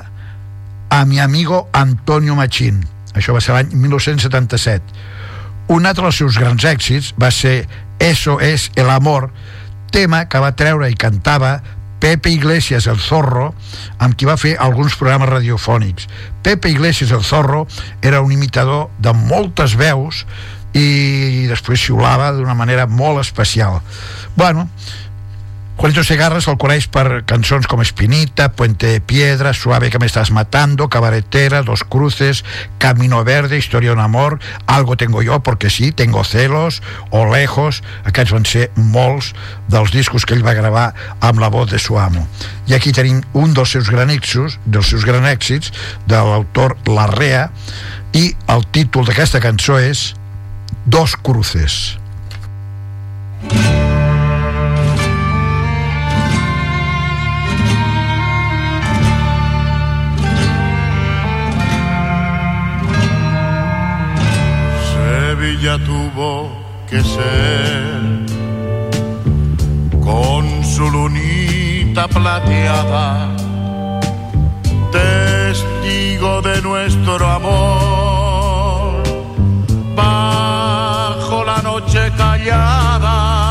a 0.90 1.06
mi 1.06 1.20
amigo 1.20 1.70
Antonio 1.72 2.36
Machín. 2.36 2.82
Això 3.14 3.34
va 3.34 3.42
ser 3.42 3.54
l'any 3.54 3.74
1977. 3.78 4.82
Un 5.70 5.86
altre 5.86 6.08
dels 6.08 6.18
seus 6.18 6.38
grans 6.42 6.66
èxits 6.66 7.14
va 7.22 7.30
ser 7.32 7.68
Eso 8.00 8.40
es 8.40 8.72
el 8.76 8.90
amor, 8.90 9.30
tema 9.92 10.30
que 10.30 10.40
va 10.40 10.56
treure 10.56 10.90
i 10.90 10.96
cantava 10.96 11.60
Pepe 12.00 12.32
Iglesias 12.32 12.88
el 12.88 12.98
Zorro, 12.98 13.54
amb 14.00 14.16
qui 14.16 14.26
va 14.26 14.38
fer 14.40 14.56
alguns 14.58 14.96
programes 14.96 15.30
radiofònics. 15.30 16.08
Pepe 16.42 16.72
Iglesias 16.72 17.12
el 17.12 17.26
Zorro 17.28 17.68
era 18.02 18.22
un 18.22 18.32
imitador 18.32 18.88
de 18.98 19.14
moltes 19.14 19.76
veus 19.76 20.24
i 20.74 21.46
després 21.50 21.82
xiulava 21.82 22.32
d'una 22.32 22.56
manera 22.56 22.88
molt 22.88 23.20
especial. 23.20 23.82
Bueno, 24.38 24.70
Juanito 25.80 26.04
Segarra 26.04 26.42
se'l 26.44 26.58
coneix 26.60 26.90
per 26.92 27.22
cançons 27.24 27.64
com 27.72 27.80
Espinita, 27.80 28.50
Puente 28.52 28.90
de 28.92 29.00
Piedra, 29.00 29.54
Suave 29.56 29.90
que 29.90 29.98
me 29.98 30.08
estás 30.08 30.30
matando, 30.30 30.90
Cabaretera, 30.90 31.62
Dos 31.64 31.86
Cruces, 31.86 32.44
Camino 32.78 33.24
Verde, 33.24 33.58
Historia 33.58 33.92
de 33.92 33.96
un 33.96 34.02
amor, 34.02 34.42
Algo 34.68 34.98
tengo 34.98 35.24
yo 35.24 35.40
porque 35.40 35.70
sí, 35.70 35.94
Tengo 35.94 36.26
celos, 36.26 36.84
o 37.12 37.24
Lejos, 37.34 37.82
aquests 38.04 38.36
van 38.36 38.44
ser 38.44 38.68
molts 38.76 39.32
dels 39.72 39.96
discos 39.96 40.28
que 40.28 40.36
ell 40.36 40.44
va 40.44 40.58
gravar 40.60 40.92
amb 41.24 41.40
la 41.40 41.48
voz 41.48 41.72
de 41.72 41.80
su 41.80 41.96
amo. 41.96 42.28
I 42.68 42.76
aquí 42.76 42.92
tenim 42.92 43.24
un 43.32 43.56
dels 43.56 43.72
seus 43.72 43.88
gran 43.88 44.12
èxits, 44.12 44.60
dels 44.68 44.92
seus 44.92 45.08
gran 45.08 45.24
èxits, 45.24 45.72
de 46.12 46.20
l'autor 46.20 46.76
Larrea, 46.92 47.54
i 48.12 48.34
el 48.52 48.68
títol 48.76 49.08
d'aquesta 49.08 49.40
cançó 49.40 49.80
és 49.80 50.10
Dos 50.84 51.16
Cruces. 51.16 51.96
Sevilla 65.60 65.78
tuvo 65.80 66.50
que 66.90 67.04
ser. 67.04 68.00
Con 70.00 70.64
su 70.64 70.90
lunita 70.90 72.08
plateada, 72.08 73.28
testigo 74.92 76.42
de 76.42 76.62
nuestro 76.62 77.28
amor, 77.28 79.04
bajo 79.96 81.44
la 81.44 81.62
noche 81.62 82.10
callada 82.16 83.49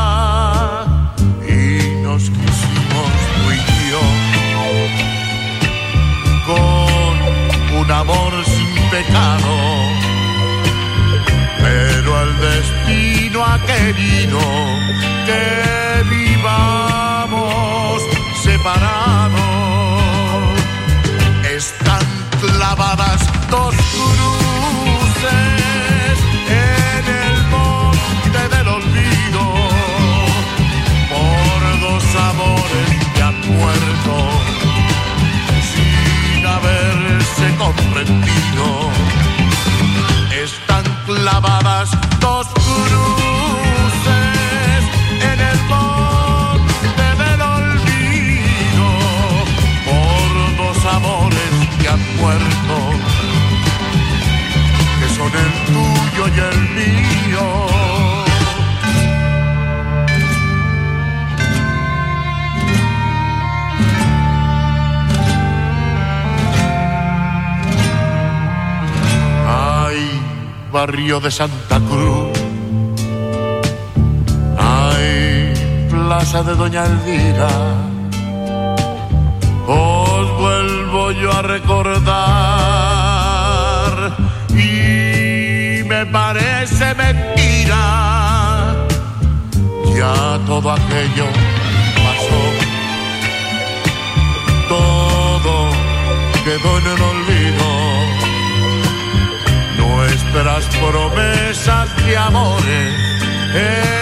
que 15.25 16.03
vivamos 16.09 18.01
separados. 18.43 19.39
Están 21.55 22.01
clavadas 22.39 23.21
dos 23.49 23.75
cruces 23.93 25.29
en 26.49 27.05
el 27.23 27.37
monte 27.47 28.41
del 28.55 28.67
olvido 28.67 29.43
por 31.09 31.59
dos 31.81 32.05
amores 32.31 32.89
que 33.15 33.21
han 33.21 33.37
muerto 33.47 34.13
sin 35.73 36.45
haberse 36.45 37.45
comprendido 37.57 38.65
están 40.43 40.83
clavadas 41.05 41.89
tuyo 56.19 56.33
y 56.35 56.39
el 56.39 56.59
mío. 56.75 57.65
Ay, 69.47 70.21
barrio 70.71 71.19
de 71.19 71.31
Santa 71.31 71.79
Cruz. 71.79 72.37
Ay, 74.57 75.53
plaza 75.89 76.43
de 76.43 76.55
Doña 76.55 76.85
Elvira. 76.85 77.49
Os 79.67 80.39
vuelvo 80.39 81.11
yo 81.11 81.31
a 81.31 81.41
recordar 81.43 82.58
parece 86.05 86.95
mentira. 86.95 87.83
Ya 89.95 90.39
todo 90.45 90.71
aquello 90.71 91.27
pasó. 92.03 92.43
Todo 94.69 95.69
quedó 96.45 96.77
en 96.79 96.85
el 96.85 97.01
olvido 97.13 97.67
nuestras 99.77 100.63
promesas 100.77 101.87
de 102.05 102.17
amores 102.17 102.93
en 103.53 103.98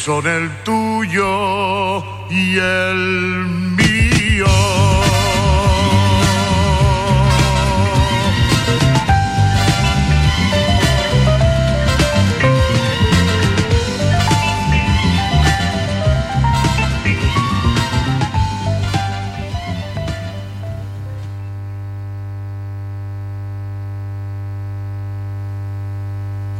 son 0.00 0.26
el 0.26 0.50
tuyo 0.64 2.02
y 2.30 2.56
el 2.56 3.46
mío. 3.76 4.46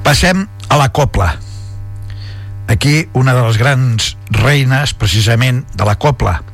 Passem 0.05 0.47
a 0.69 0.77
la 0.77 0.93
copla. 0.93 1.40
Aquí 2.71 3.09
una 3.15 3.35
de 3.35 3.43
les 3.43 3.59
grans 3.59 4.17
reines, 4.31 4.95
precisament, 4.95 5.67
de 5.75 5.85
la 5.85 5.99
copla. 5.99 6.45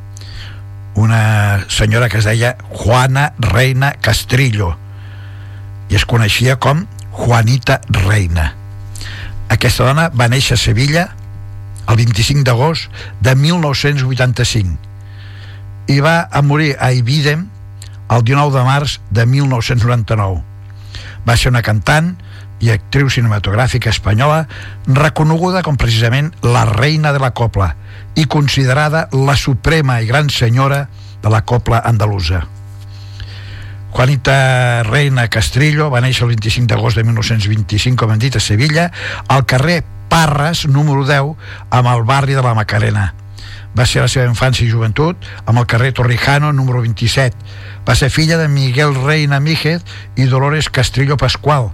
Una 0.97 1.67
senyora 1.69 2.09
que 2.09 2.17
es 2.23 2.25
deia 2.25 2.57
Juana 2.71 3.35
Reina 3.37 3.93
Castrillo 4.01 4.79
i 5.93 5.97
es 5.99 6.07
coneixia 6.09 6.57
com 6.57 6.87
Juanita 7.13 7.83
Reina. 7.93 8.57
Aquesta 9.53 9.85
dona 9.91 10.09
va 10.09 10.33
néixer 10.33 10.57
a 10.57 10.63
Sevilla 10.63 11.13
el 11.85 12.01
25 12.01 12.49
d'agost 12.49 12.89
de 13.21 13.37
1985 13.37 15.93
i 15.93 16.01
va 16.01 16.33
a 16.33 16.41
morir 16.41 16.81
a 16.81 16.97
Ibidem 16.97 17.45
el 18.09 18.25
19 18.25 18.57
de 18.57 18.65
març 18.65 19.05
de 19.13 19.29
1999. 19.37 20.41
Va 21.29 21.37
ser 21.37 21.53
una 21.53 21.61
cantant 21.61 22.17
i 22.61 22.71
actriu 22.73 23.11
cinematogràfica 23.13 23.91
espanyola 23.93 24.47
reconeguda 24.87 25.63
com 25.67 25.77
precisament 25.77 26.33
la 26.43 26.65
reina 26.69 27.13
de 27.13 27.21
la 27.23 27.33
copla 27.37 27.75
i 28.17 28.25
considerada 28.25 29.09
la 29.13 29.37
suprema 29.37 30.01
i 30.01 30.07
gran 30.07 30.31
senyora 30.31 30.87
de 31.23 31.33
la 31.33 31.43
copla 31.45 31.83
andalusa. 31.85 32.47
Juanita 33.97 34.83
Reina 34.85 35.29
Castrillo 35.33 35.89
va 35.89 36.03
néixer 36.05 36.27
el 36.27 36.35
25 36.35 36.69
d'agost 36.69 36.99
de 36.99 37.05
1925, 37.05 37.97
com 37.97 38.11
hem 38.13 38.21
dit, 38.21 38.37
a 38.37 38.43
Sevilla, 38.45 38.91
al 39.33 39.47
carrer 39.49 39.83
Parres, 40.13 40.67
número 40.69 41.07
10, 41.09 41.33
amb 41.71 41.89
el 41.89 42.05
barri 42.05 42.37
de 42.37 42.45
la 42.45 42.53
Macarena. 42.55 43.15
Va 43.77 43.87
ser 43.89 44.03
la 44.05 44.09
seva 44.13 44.29
infància 44.29 44.65
i 44.67 44.71
joventut 44.71 45.25
amb 45.45 45.61
el 45.61 45.67
carrer 45.69 45.95
Torrijano, 45.97 46.53
número 46.53 46.83
27. 46.85 47.37
Va 47.89 47.97
ser 47.97 48.11
filla 48.13 48.37
de 48.37 48.49
Miguel 48.49 48.95
Reina 48.97 49.41
Míjez 49.41 49.81
i 50.17 50.29
Dolores 50.29 50.69
Castrillo 50.69 51.17
Pascual, 51.17 51.71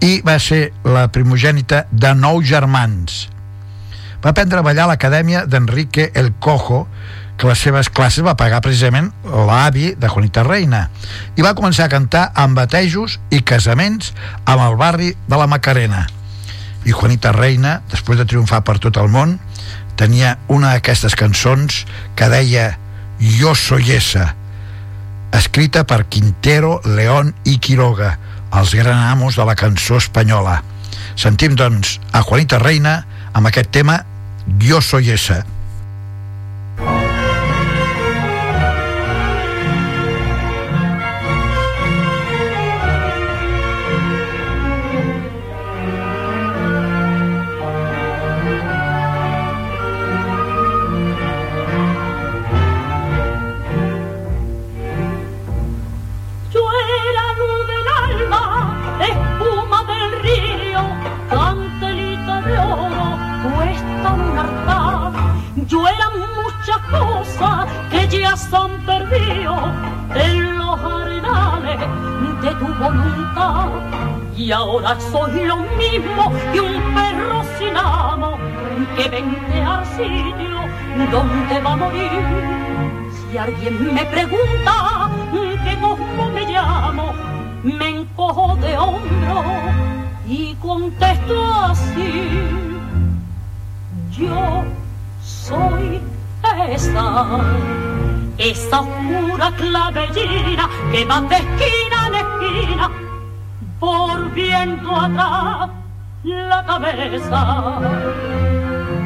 i 0.00 0.20
va 0.26 0.38
ser 0.42 0.70
la 0.84 1.06
primogènita 1.12 1.84
de 1.90 2.12
nou 2.18 2.42
germans. 2.42 3.26
Va 4.24 4.32
aprendre 4.32 4.60
a 4.60 4.66
ballar 4.66 4.86
a 4.86 4.92
l'acadèmia 4.94 5.44
d'Enrique 5.46 6.10
El 6.14 6.32
Cojo, 6.40 6.86
que 7.36 7.46
les 7.46 7.60
seves 7.60 7.90
classes 7.92 8.24
va 8.24 8.36
pagar 8.36 8.62
precisament 8.64 9.10
l'avi 9.24 9.90
de 10.00 10.08
Juanita 10.08 10.42
Reina 10.46 10.86
i 11.36 11.44
va 11.44 11.54
començar 11.58 11.84
a 11.86 11.92
cantar 11.92 12.30
amb 12.34 12.56
batejos 12.56 13.18
i 13.28 13.42
casaments 13.44 14.14
amb 14.46 14.64
el 14.64 14.78
barri 14.80 15.10
de 15.28 15.36
la 15.36 15.48
Macarena 15.50 16.06
i 16.86 16.94
Juanita 16.94 17.32
Reina, 17.34 17.80
després 17.90 18.16
de 18.18 18.24
triomfar 18.24 18.62
per 18.64 18.78
tot 18.80 18.96
el 19.02 19.10
món 19.12 19.36
tenia 20.00 20.36
una 20.52 20.72
d'aquestes 20.72 21.16
cançons 21.18 21.84
que 22.16 22.30
deia 22.32 22.70
Jo 23.20 23.54
soy 23.56 23.92
esa 23.96 24.34
escrita 25.36 25.84
per 25.84 26.06
Quintero, 26.08 26.80
León 26.84 27.34
i 27.44 27.58
Quiroga 27.58 28.16
els 28.56 28.74
gran 28.74 28.98
amos 29.10 29.36
de 29.36 29.44
la 29.44 29.54
cançó 29.54 29.98
espanyola. 30.00 30.62
Sentim, 31.16 31.56
doncs, 31.56 31.98
a 32.12 32.22
Juanita 32.24 32.58
Reina 32.58 33.02
amb 33.36 33.50
aquest 33.50 33.70
tema 33.72 34.00
Jo 34.62 34.80
soy 34.80 35.10
esa. 35.10 35.44
Han 68.52 68.70
perdido 68.84 69.56
en 70.14 70.58
los 70.58 70.78
arenales 70.78 71.80
de 72.42 72.50
tu 72.56 72.66
voluntad. 72.66 73.68
Y 74.36 74.52
ahora 74.52 74.98
soy 75.00 75.46
lo 75.46 75.56
mismo 75.56 76.32
que 76.52 76.60
un 76.60 76.94
perro 76.94 77.42
sin 77.58 77.76
amo 77.76 78.36
que 78.94 79.08
vente 79.08 79.62
al 79.62 79.86
sitio 79.86 80.58
donde 81.10 81.60
va 81.60 81.72
a 81.72 81.76
morir. 81.76 82.10
Si 83.30 83.38
alguien 83.38 83.94
me 83.94 84.04
pregunta 84.04 85.10
que 85.64 85.80
cómo 85.80 86.30
me 86.34 86.42
llamo, 86.42 87.14
me 87.62 87.88
encojo 87.88 88.56
de 88.56 88.76
hombro 88.76 89.44
y 90.28 90.54
contesto 90.56 91.54
así. 91.54 92.30
Yo 94.10 94.64
soy 95.22 96.00
esa, 96.68 97.40
esa 98.38 98.80
oscura 98.80 99.50
clavellina 99.56 100.68
que 100.92 101.04
va 101.04 101.20
de 101.22 101.36
esquina 101.36 102.06
en 102.08 102.14
esquina, 102.14 102.90
volviendo 103.78 104.96
atrás 104.96 105.70
la 106.24 106.64
cabeza. 106.66 107.80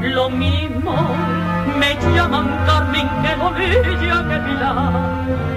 Lo 0.03 0.31
mismo 0.31 0.95
me 1.79 1.95
llaman 2.15 2.49
Carmen 2.67 3.09
que 3.23 3.35
Bolilla 3.37 4.29
que 4.29 4.39
Pilar. 4.39 5.51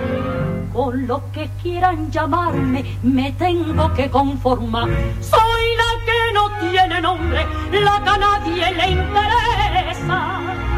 Con 0.74 1.08
lo 1.08 1.32
que 1.32 1.50
quieran 1.62 2.12
llamarme 2.12 2.98
me 3.04 3.32
tengo 3.34 3.94
que 3.94 4.10
conformar. 4.10 4.90
Soy 5.22 5.66
la 5.78 6.06
que 6.06 6.34
no 6.34 6.50
tiene 6.60 7.02
nombre, 7.02 7.46
la 7.72 8.04
que 8.04 8.10
a 8.10 8.18
nadie 8.18 8.72
le 8.74 8.92
interesa. 8.92 10.73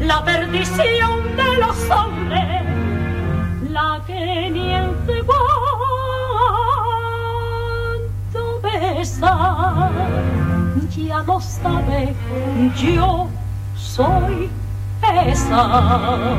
La 0.00 0.24
perdición 0.24 1.36
de 1.36 1.56
los 1.58 1.90
hombres, 1.90 2.64
la 3.70 4.00
que 4.06 4.50
ni 4.50 4.74
en 4.74 4.94
cuanto 5.26 5.60
besa. 8.62 9.90
Ya 10.96 11.22
lo 11.22 11.40
sabe, 11.40 12.14
yo 12.76 13.28
soy 13.76 14.50
esa. 15.26 16.36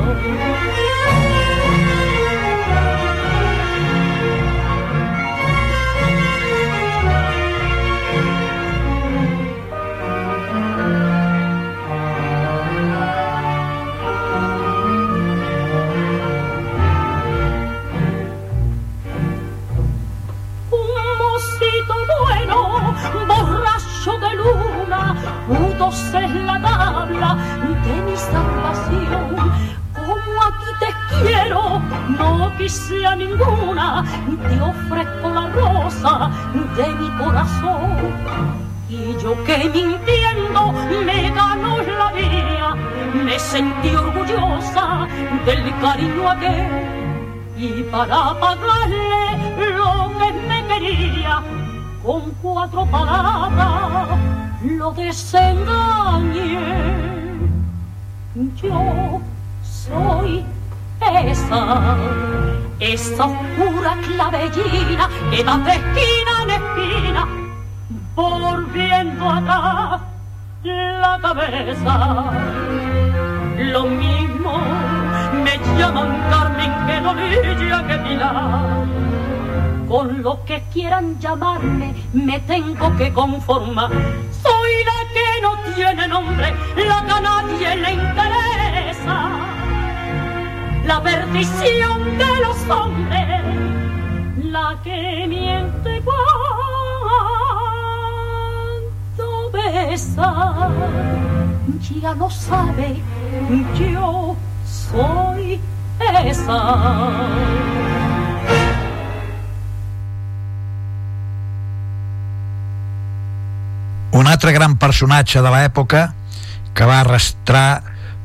Luna, 25.48 25.66
putos 25.68 26.14
es 26.14 26.34
la 26.34 26.60
tabla 26.60 27.36
de 27.84 28.02
mi 28.02 28.16
salvación. 28.16 29.52
Como 29.94 30.42
aquí 30.42 30.70
te 30.80 31.24
quiero, 31.24 31.80
no 32.18 32.52
quise 32.56 33.06
a 33.06 33.16
ninguna, 33.16 34.04
te 34.48 34.60
ofrezco 34.60 35.28
la 35.30 35.48
rosa 35.50 36.30
de 36.76 36.94
mi 36.94 37.08
corazón. 37.18 37.96
Y 38.88 39.16
yo 39.22 39.42
que 39.44 39.70
mintiendo 39.70 40.72
me 41.06 41.30
ganó 41.30 41.78
la 41.78 42.12
vida, 42.12 42.74
me 43.24 43.38
sentí 43.38 43.94
orgullosa 43.94 45.06
del 45.46 45.80
cariño 45.80 46.30
aquel 46.30 47.02
y 47.56 47.82
para 47.84 48.38
pagarle 48.40 49.74
lo 49.76 50.10
que 50.18 50.32
me 50.48 50.66
quería, 50.66 51.42
con 52.02 52.30
cuatro 52.42 52.84
palabras 52.86 54.08
lo 54.64 54.92
desengañé. 54.92 56.58
Yo 58.56 59.20
soy 59.62 60.44
esa, 61.26 61.96
esa 62.78 63.24
oscura 63.26 63.96
clavellina 64.06 65.08
que 65.30 65.44
va 65.44 65.58
de 65.58 65.72
esquina 65.72 66.42
en 66.42 66.50
esquina, 66.50 67.28
volviendo 68.14 69.30
atrás 69.30 70.00
la 70.64 71.18
cabeza. 71.20 72.30
Lo 73.58 73.84
mismo 73.84 74.60
me 75.44 75.58
llaman 75.78 76.22
Carmen 76.30 76.72
que 76.86 77.00
Novilla 77.00 77.86
que 77.86 77.98
Pilar. 77.98 78.86
Con 79.88 80.22
lo 80.22 80.42
que 80.44 80.62
quieran 80.72 81.18
llamarme 81.20 81.94
me 82.12 82.38
tengo 82.40 82.96
que 82.96 83.12
conformar. 83.12 83.90
Soy 84.42 84.72
la 84.84 84.98
que 85.14 85.28
no 85.42 85.52
tiene 85.74 86.08
nombre, 86.08 86.54
la 86.76 87.04
que 87.04 87.12
a 87.12 87.20
nadie 87.20 87.76
le 87.76 87.92
interesa. 87.92 89.18
La 90.86 91.02
perdición 91.02 92.18
de 92.18 92.40
los 92.44 92.68
hombres, 92.68 93.44
la 94.44 94.78
que 94.82 95.26
miente 95.28 96.02
cuando 96.04 96.40
besa. 99.52 100.70
Ya 102.00 102.14
lo 102.14 102.28
sabe, 102.30 103.00
yo 103.78 104.36
soy 104.64 105.60
esa. 106.24 107.20
Un 114.12 114.28
altre 114.28 114.52
gran 114.52 114.76
personatge 114.76 115.40
de 115.40 115.50
l'època 115.52 116.12
que 116.76 116.88
va 116.88 117.00
arrastrar 117.00 117.82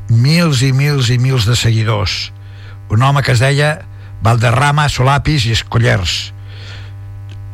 mils 0.09 0.61
i 0.63 0.73
mils 0.75 1.11
i 1.13 1.17
mils 1.19 1.47
de 1.47 1.55
seguidors. 1.55 2.31
Un 2.91 3.03
home 3.03 3.23
que 3.23 3.33
es 3.35 3.43
deia 3.43 3.77
Valderrama, 4.23 4.89
Solapis 4.89 5.45
i 5.47 5.53
Escollers. 5.55 6.33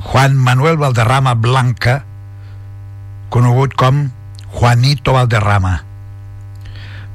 Juan 0.03 0.35
Manuel 0.35 0.77
Valderrama 0.81 1.33
Blanca, 1.33 2.01
conegut 3.29 3.75
com 3.79 4.07
Juanito 4.53 5.13
Valderrama. 5.13 5.75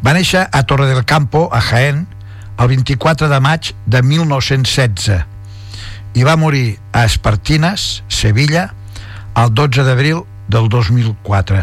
Va 0.03 0.15
néixer 0.15 0.47
a 0.47 0.63
Torre 0.63 0.87
del 0.87 1.05
Campo, 1.05 1.49
a 1.53 1.61
Jaén, 1.61 2.07
el 2.59 2.71
24 2.71 3.29
de 3.31 3.41
maig 3.43 3.73
de 3.87 4.03
1916 4.03 5.19
i 6.19 6.25
va 6.27 6.39
morir 6.41 6.79
a 6.93 7.05
Espartines, 7.07 8.03
Sevilla, 8.09 8.73
el 9.39 9.53
12 9.55 9.85
d'abril 9.87 10.25
del 10.49 10.69
2004. 10.69 11.63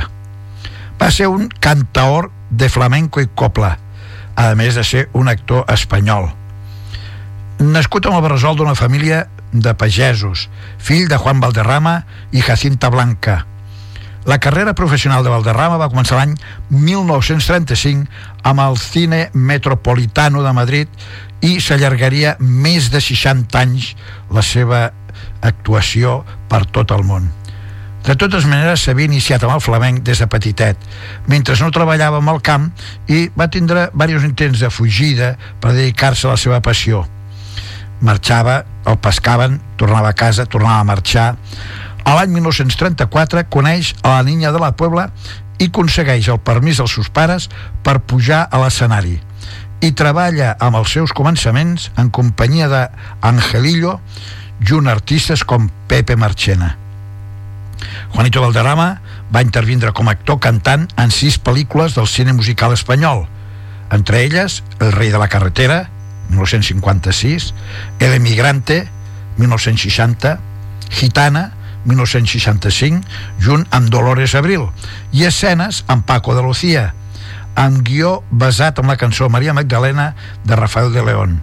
Va 1.01 1.11
ser 1.11 1.27
un 1.27 1.49
cantaor 1.59 2.31
de 2.49 2.69
flamenco 2.69 3.21
i 3.21 3.27
copla, 3.27 3.75
a 4.35 4.53
més 4.55 4.75
de 4.75 4.83
ser 4.83 5.07
un 5.13 5.27
actor 5.31 5.65
espanyol. 5.71 6.29
Nascut 7.59 8.07
amb 8.07 8.19
el 8.19 8.23
bressol 8.25 8.55
d'una 8.59 8.75
família 8.75 9.25
de 9.51 9.73
pagesos, 9.73 10.49
fill 10.77 11.07
de 11.07 11.17
Juan 11.17 11.39
Valderrama 11.39 12.01
i 12.31 12.43
Jacinta 12.43 12.89
Blanca. 12.91 13.45
La 14.25 14.39
carrera 14.39 14.73
professional 14.73 15.23
de 15.23 15.29
Valderrama 15.29 15.77
va 15.77 15.89
començar 15.91 16.17
l'any 16.17 16.33
1935 16.73 18.09
amb 18.49 18.63
el 18.63 18.79
Cine 18.81 19.29
Metropolitano 19.33 20.41
de 20.41 20.53
Madrid 20.57 21.05
i 21.45 21.59
s'allargaria 21.61 22.35
més 22.39 22.89
de 22.89 23.03
60 23.03 23.59
anys 23.61 23.93
la 24.33 24.41
seva 24.41 24.87
actuació 25.45 26.23
per 26.49 26.65
tot 26.65 26.91
el 26.95 27.05
món. 27.05 27.29
De 28.05 28.13
totes 28.13 28.45
maneres, 28.45 28.83
s'havia 28.85 29.09
iniciat 29.09 29.41
amb 29.43 29.55
el 29.55 29.61
flamenc 29.65 30.03
des 30.05 30.19
de 30.21 30.27
petitet, 30.29 30.81
mentre 31.25 31.55
no 31.57 31.71
treballava 31.73 32.19
amb 32.21 32.35
el 32.35 32.41
camp 32.45 32.67
i 33.09 33.23
va 33.33 33.47
tindre 33.49 33.87
diversos 33.95 34.27
intents 34.27 34.61
de 34.61 34.69
fugida 34.69 35.31
per 35.59 35.73
dedicar-se 35.73 36.27
a 36.27 36.35
la 36.35 36.37
seva 36.37 36.59
passió. 36.61 37.01
Marxava, 38.05 38.59
el 38.85 38.99
pescaven, 39.01 39.57
tornava 39.81 40.13
a 40.13 40.13
casa, 40.13 40.45
tornava 40.45 40.83
a 40.83 40.87
marxar. 40.91 41.31
A 42.05 42.13
l'any 42.19 42.37
1934 42.37 43.47
coneix 43.49 43.95
a 44.03 44.19
la 44.19 44.21
niña 44.29 44.53
de 44.53 44.61
la 44.61 44.75
Puebla 44.77 45.09
i 45.57 45.71
aconsegueix 45.71 46.29
el 46.29 46.43
permís 46.45 46.77
dels 46.77 46.93
seus 46.93 47.09
pares 47.09 47.49
per 47.81 48.03
pujar 48.05 48.45
a 48.45 48.61
l'escenari 48.61 49.17
i 49.81 49.93
treballa 49.97 50.53
amb 50.61 50.77
els 50.77 50.93
seus 50.93 51.09
començaments 51.09 51.89
en 51.97 52.13
companyia 52.13 52.69
d'Angelillo 52.69 53.99
junt 54.61 54.85
a 54.85 54.93
artistes 54.93 55.41
com 55.43 55.71
Pepe 55.89 56.15
Marchena. 56.15 56.84
Juanito 58.13 58.41
Valderrama 58.41 59.01
va 59.33 59.43
intervindre 59.43 59.91
com 59.93 60.07
a 60.07 60.15
actor 60.15 60.39
cantant 60.43 60.87
en 61.01 61.11
sis 61.11 61.37
pel·lícules 61.41 61.95
del 61.97 62.07
cine 62.07 62.33
musical 62.33 62.73
espanyol, 62.73 63.25
entre 63.91 64.23
elles 64.23 64.63
El 64.79 64.91
rei 64.91 65.11
de 65.11 65.19
la 65.21 65.27
carretera, 65.27 65.89
1956, 66.29 67.53
El 67.99 68.13
emigrante, 68.13 68.87
1960, 69.37 70.39
Gitana, 70.89 71.51
1965, 71.85 73.05
junt 73.39 73.65
amb 73.71 73.89
Dolores 73.93 74.35
Abril, 74.35 74.69
i 75.13 75.25
escenes 75.25 75.83
amb 75.87 76.05
Paco 76.05 76.35
de 76.35 76.43
Lucía, 76.45 76.93
amb 77.55 77.83
guió 77.87 78.21
basat 78.31 78.79
en 78.81 78.89
la 78.91 78.97
cançó 78.97 79.29
Maria 79.29 79.53
Magdalena 79.53 80.13
de 80.43 80.55
Rafael 80.55 80.93
de 80.93 81.05
León. 81.05 81.41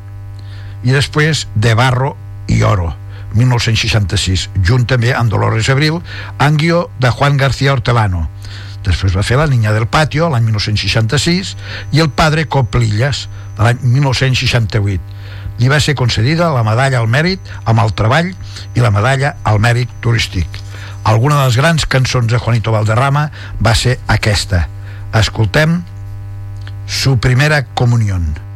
I 0.82 0.92
després 0.92 1.46
De 1.54 1.76
Barro 1.78 2.16
i 2.50 2.62
Oro, 2.66 2.90
1966, 3.34 4.48
junt 4.66 4.86
també 4.88 5.12
amb 5.14 5.30
Dolores 5.30 5.68
Abril, 5.72 6.00
en 6.38 6.56
guió 6.60 6.88
de 7.00 7.10
Juan 7.10 7.36
García 7.36 7.72
Hortelano. 7.72 8.28
Després 8.82 9.14
va 9.14 9.22
fer 9.22 9.38
La 9.38 9.46
niña 9.46 9.72
del 9.72 9.86
patio, 9.86 10.28
l'any 10.28 10.44
1966, 10.50 11.56
i 11.92 12.02
El 12.02 12.10
padre 12.10 12.48
Coplillas, 12.48 13.28
de 13.56 13.66
l'any 13.66 13.80
1968. 13.82 15.00
Li 15.60 15.68
va 15.70 15.78
ser 15.80 15.94
concedida 15.94 16.50
la 16.50 16.64
medalla 16.66 16.98
al 16.98 17.10
mèrit 17.10 17.52
amb 17.68 17.82
el 17.82 17.92
treball 17.94 18.32
i 18.74 18.82
la 18.82 18.90
medalla 18.90 19.36
al 19.44 19.60
mèrit 19.62 19.90
turístic. 20.02 20.48
Alguna 21.04 21.40
de 21.40 21.48
les 21.48 21.58
grans 21.58 21.86
cançons 21.86 22.30
de 22.30 22.38
Juanito 22.38 22.72
Valderrama 22.74 23.28
va 23.62 23.74
ser 23.74 23.98
aquesta. 24.06 24.66
Escoltem 25.12 25.82
Su 26.86 27.18
primera 27.18 27.64
comunión. 27.64 28.51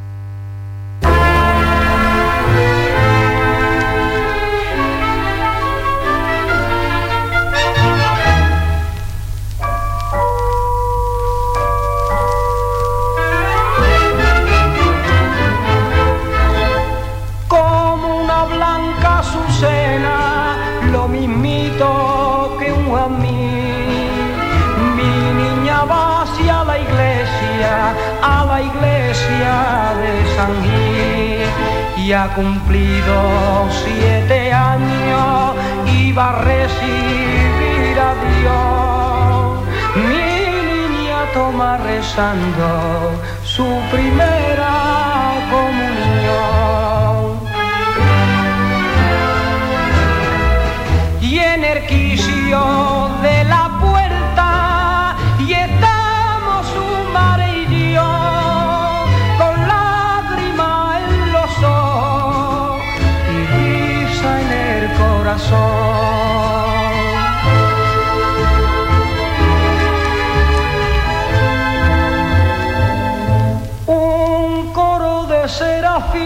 Y 31.96 32.12
ha 32.12 32.28
cumplido 32.34 33.68
siete 33.84 34.52
años 34.52 35.54
y 35.86 36.12
va 36.12 36.30
a 36.30 36.42
recibir 36.42 37.98
a 37.98 38.14
Dios. 38.26 39.60
Mi 39.96 40.36
niña 40.70 41.18
toma 41.34 41.78
rezando 41.78 42.68
su 43.42 43.66
primera 43.90 44.74
comunión. 45.50 46.06
y 51.20 51.38
en 51.38 51.64
el 51.64 51.86
quicio 51.86 53.10
de 53.22 53.35
un 73.86 74.72
coro 74.72 75.26
de 75.26 75.48
serafines 75.48 76.16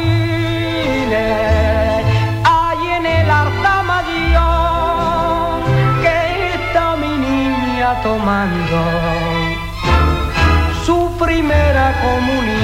hay 2.45 2.79
en 2.99 3.07
el 3.07 3.31
altar 3.31 3.85
mayor 3.85 5.63
que 6.03 6.55
está 6.55 6.97
mi 6.97 7.19
niña 7.19 8.01
tomando 8.03 8.81
su 10.87 10.99
primera 11.19 11.93
comunión 12.03 12.60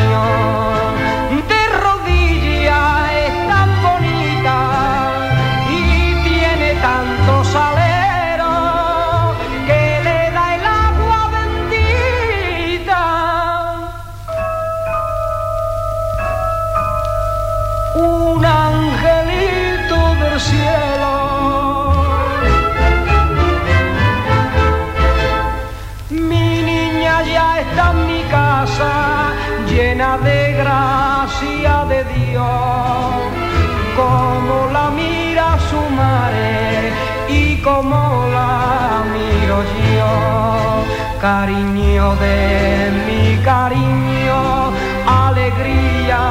como 37.77 38.27
la 38.33 39.05
miro 39.12 39.59
yo, 39.97 41.20
cariño 41.20 42.16
de 42.16 42.91
mi 43.07 43.37
cariño, 43.45 44.72
alegría 45.07 46.22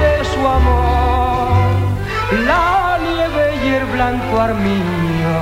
de 0.00 0.12
su 0.32 0.40
amor, 0.58 1.74
la 2.48 2.98
nieve 3.06 3.44
y 3.64 3.68
el 3.78 3.84
blanco 3.84 4.40
armiño 4.40 5.38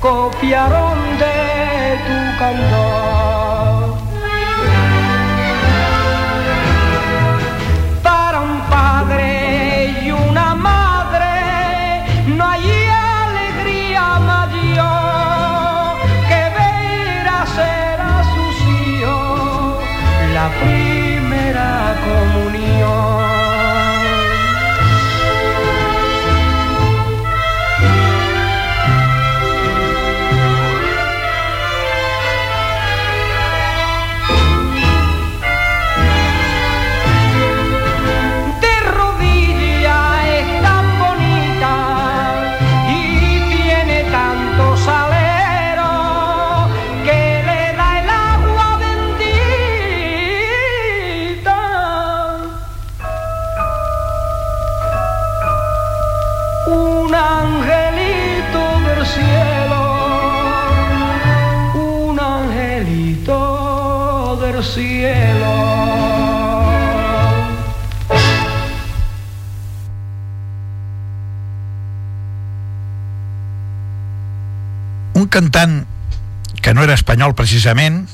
copiaron 0.00 0.98
de 1.22 1.98
tu 2.06 2.38
candor. 2.38 3.33
Cantant 75.34 75.82
que 76.62 76.72
no 76.74 76.84
era 76.86 76.94
espanyol 76.94 77.34
precisament 77.34 78.04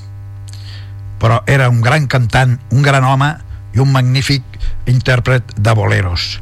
però 1.20 1.42
era 1.46 1.68
un 1.68 1.82
gran 1.84 2.06
cantant 2.08 2.56
un 2.72 2.82
gran 2.82 3.04
home 3.04 3.34
i 3.76 3.82
un 3.82 3.92
magnífic 3.92 4.42
intèrpret 4.90 5.52
de 5.56 5.74
boleros. 5.76 6.40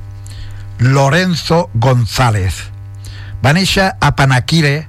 Lorenzo 0.79 1.68
González. 1.74 2.70
Va 3.45 3.53
néixer 3.53 3.91
a 4.01 4.14
Panaquire 4.16 4.87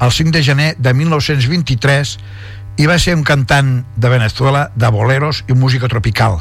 el 0.00 0.12
5 0.12 0.36
de 0.36 0.42
gener 0.44 0.68
de 0.78 0.92
1923 0.94 2.12
i 2.80 2.86
va 2.86 2.98
ser 3.00 3.16
un 3.16 3.24
cantant 3.24 3.80
de 3.96 4.12
Venezuela 4.12 4.68
de 4.76 4.92
boleros 4.92 5.42
i 5.48 5.56
música 5.56 5.88
tropical. 5.88 6.38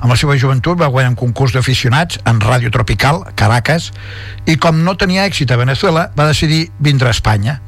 Amb 0.00 0.10
la 0.12 0.18
seva 0.20 0.36
joventut 0.40 0.80
va 0.80 0.90
guanyar 0.92 1.12
un 1.14 1.20
concurs 1.20 1.54
d'aficionats 1.54 2.18
en 2.28 2.40
Ràdio 2.42 2.72
Tropical, 2.72 3.22
Caracas, 3.36 3.92
i 4.44 4.58
com 4.60 4.82
no 4.84 4.98
tenia 5.00 5.24
èxit 5.28 5.52
a 5.52 5.60
Venezuela, 5.60 6.10
va 6.16 6.28
decidir 6.28 6.66
vindre 6.80 7.08
a 7.08 7.16
Espanya. 7.16 7.60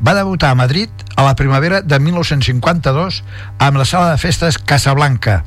Va 0.00 0.14
debutar 0.16 0.50
a 0.50 0.56
Madrid 0.56 0.88
a 1.16 1.22
la 1.22 1.34
primavera 1.36 1.82
de 1.82 1.98
1952 2.00 3.22
amb 3.58 3.76
la 3.76 3.84
sala 3.84 4.10
de 4.12 4.20
festes 4.20 4.56
Casablanca 4.56 5.42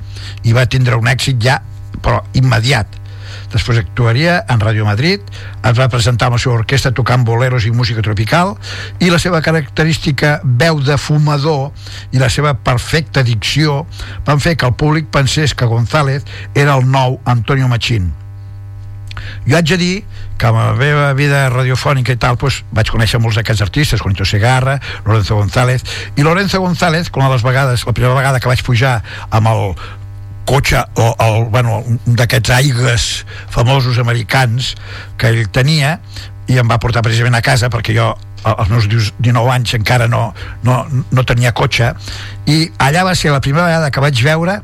i 0.45 0.54
va 0.54 0.68
tindre 0.70 0.99
un 0.99 1.10
èxit 1.10 1.41
ja, 1.41 1.58
però 2.04 2.22
immediat. 2.38 2.99
Després 3.54 3.82
actuaria 3.82 4.39
en 4.49 4.62
Ràdio 4.62 4.86
Madrid, 4.86 5.22
es 5.66 5.78
va 5.78 5.89
presentar 5.89 6.30
amb 6.30 6.38
la 6.38 6.41
seva 6.41 6.58
orquestra 6.60 6.93
tocant 6.93 7.26
boleros 7.26 7.66
i 7.66 7.74
música 7.74 8.06
tropical 8.06 8.56
i 9.01 9.12
la 9.14 9.22
seva 9.22 9.41
característica 9.45 10.39
veu 10.43 10.82
de 10.82 10.97
fumador 10.97 11.72
i 12.14 12.22
la 12.22 12.30
seva 12.34 12.54
perfecta 12.54 13.26
dicció 13.26 13.84
van 14.26 14.41
fer 14.41 14.58
que 14.58 14.70
el 14.70 14.78
públic 14.78 15.10
pensés 15.14 15.54
que 15.54 15.70
González 15.70 16.26
era 16.54 16.78
el 16.78 16.89
nou 16.89 17.22
Antonio 17.26 17.70
Machín. 17.70 18.14
Jo 19.47 19.57
haig 19.57 19.70
de 19.74 19.78
dir 19.80 19.95
que 20.38 20.49
amb 20.49 20.59
la 20.59 20.74
meva 20.78 21.07
vida 21.18 21.45
radiofònica 21.53 22.16
i 22.16 22.20
tal 22.20 22.38
doncs, 22.41 22.61
vaig 22.76 22.91
conèixer 22.91 23.22
molts 23.24 23.39
d'aquests 23.39 23.64
artistes 23.66 24.01
Juanito 24.03 24.26
Segarra, 24.28 24.80
Lorenzo 25.05 25.38
González 25.39 25.84
i 26.18 26.26
Lorenzo 26.26 26.61
González, 26.61 27.11
una 27.16 27.30
de 27.30 27.38
les 27.38 27.45
vegades 27.45 27.86
la 27.86 27.93
primera 27.93 28.16
vegada 28.18 28.39
que 28.39 28.51
vaig 28.51 28.64
pujar 28.66 29.01
amb 29.30 29.51
el 29.53 29.76
cotxe 30.45 30.84
o 30.99 31.07
el, 31.24 31.45
bueno, 31.53 31.82
d'aquests 32.05 32.51
aigues 32.57 33.07
famosos 33.49 33.99
americans 33.99 34.74
que 35.18 35.32
ell 35.32 35.47
tenia 35.55 35.97
i 36.51 36.59
em 36.59 36.68
va 36.68 36.80
portar 36.84 37.03
precisament 37.05 37.38
a 37.38 37.43
casa 37.45 37.72
perquè 37.72 37.95
jo 37.95 38.11
als 38.43 38.70
meus 38.70 38.88
19 38.91 39.51
anys 39.53 39.78
encara 39.78 40.09
no, 40.11 40.34
no, 40.68 40.82
no 40.91 41.24
tenia 41.24 41.53
cotxe 41.55 41.93
i 42.51 42.66
allà 42.84 43.05
va 43.07 43.16
ser 43.16 43.32
la 43.32 43.39
primera 43.43 43.70
vegada 43.70 43.91
que 43.91 44.03
vaig 44.03 44.20
veure 44.26 44.59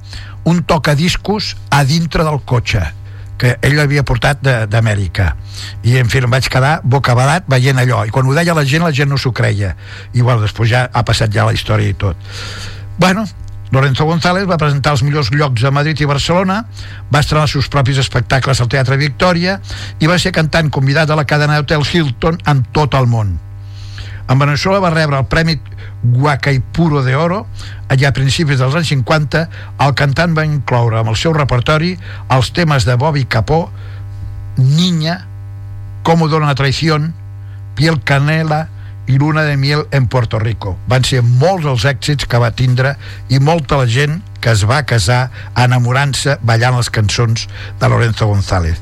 un 0.50 0.64
tocadiscos 0.68 1.56
a 1.72 1.86
dintre 1.88 2.26
del 2.28 2.42
cotxe 2.44 2.84
que 3.40 3.56
ell 3.66 3.78
l'havia 3.80 4.04
portat 4.04 4.44
d'Amèrica. 4.44 5.32
I 5.88 5.98
en 6.02 6.12
fi 6.12 6.22
em 6.22 6.32
vaig 6.32 6.50
quedar 6.52 6.80
bocabadat 6.84 7.48
veient 7.50 7.80
allò. 7.80 8.04
I 8.06 8.14
quan 8.14 8.28
ho 8.28 8.36
deia 8.36 8.56
la 8.58 8.66
gent 8.68 8.84
la 8.84 8.94
gent 8.96 9.10
no 9.10 9.18
s'ho 9.18 9.32
creia. 9.36 9.76
I 10.14 10.22
bueno, 10.22 10.44
després 10.44 10.70
ja 10.70 10.88
ha 10.92 11.06
passat 11.08 11.34
ja 11.34 11.48
la 11.48 11.56
història 11.56 11.90
i 11.90 11.98
tot. 11.98 12.20
Bueno, 13.00 13.26
Lorenzo 13.72 14.06
González 14.06 14.48
va 14.50 14.58
presentar 14.58 14.96
els 14.96 15.04
millors 15.06 15.30
llocs 15.32 15.64
a 15.64 15.72
Madrid 15.72 16.00
i 16.02 16.08
Barcelona, 16.10 16.64
va 17.14 17.22
estrenar 17.22 17.46
els 17.46 17.54
seus 17.58 17.70
propis 17.70 18.00
espectacles 18.02 18.60
al 18.60 18.72
Teatre 18.72 18.98
Victòria 18.98 19.60
i 20.00 20.10
va 20.10 20.18
ser 20.18 20.34
cantant 20.36 20.72
convidat 20.74 21.10
a 21.10 21.20
la 21.20 21.28
cadena 21.30 21.60
d'Hotel 21.60 21.86
Hilton 21.86 22.42
en 22.50 22.66
tot 22.74 22.98
el 22.98 23.08
món. 23.08 23.38
En 24.30 24.40
Venezuela 24.40 24.80
va 24.80 24.92
rebre 24.94 25.18
el 25.18 25.26
Premi 25.26 25.58
Guacaipuro 26.04 27.04
de 27.04 27.16
Oro 27.18 27.46
allà 27.90 28.12
a 28.12 28.16
principis 28.16 28.62
dels 28.62 28.76
anys 28.78 28.92
50 28.94 29.42
el 29.86 29.96
cantant 30.00 30.36
va 30.38 30.46
incloure 30.48 31.00
amb 31.00 31.12
el 31.12 31.18
seu 31.20 31.34
repertori 31.36 31.96
els 32.36 32.54
temes 32.56 32.86
de 32.88 32.96
Bobby 32.96 33.26
Capó 33.26 33.66
Niña 34.58 35.26
Cómo 36.04 36.30
dona 36.30 36.56
traición 36.56 37.14
Piel 37.76 38.04
Canela 38.04 38.68
i 39.10 39.18
Luna 39.18 39.42
de 39.44 39.58
Miel 39.58 39.88
en 39.90 40.06
Puerto 40.08 40.38
Rico. 40.38 40.78
Van 40.88 41.04
ser 41.04 41.24
molts 41.26 41.66
els 41.66 41.86
èxits 41.90 42.28
que 42.30 42.38
va 42.38 42.52
tindre 42.54 42.94
i 43.34 43.40
molta 43.42 43.80
la 43.80 43.88
gent 43.90 44.20
que 44.40 44.54
es 44.54 44.62
va 44.70 44.84
casar 44.86 45.32
enamorant-se 45.58 46.38
ballant 46.46 46.78
les 46.78 46.92
cançons 46.94 47.48
de 47.82 47.90
Lorenzo 47.90 48.28
González. 48.30 48.78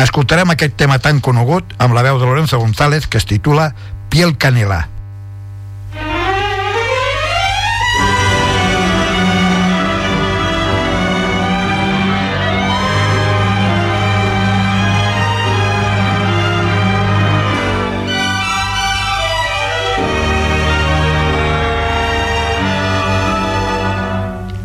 Escoltarem 0.00 0.54
aquest 0.54 0.78
tema 0.80 0.96
tan 1.04 1.20
conegut 1.20 1.76
amb 1.76 1.92
la 1.92 2.06
veu 2.06 2.16
de 2.16 2.24
Lorenzo 2.24 2.58
González 2.62 3.06
que 3.06 3.20
es 3.20 3.28
titula 3.28 3.74
Piel 4.18 4.36
Canela. 4.36 4.88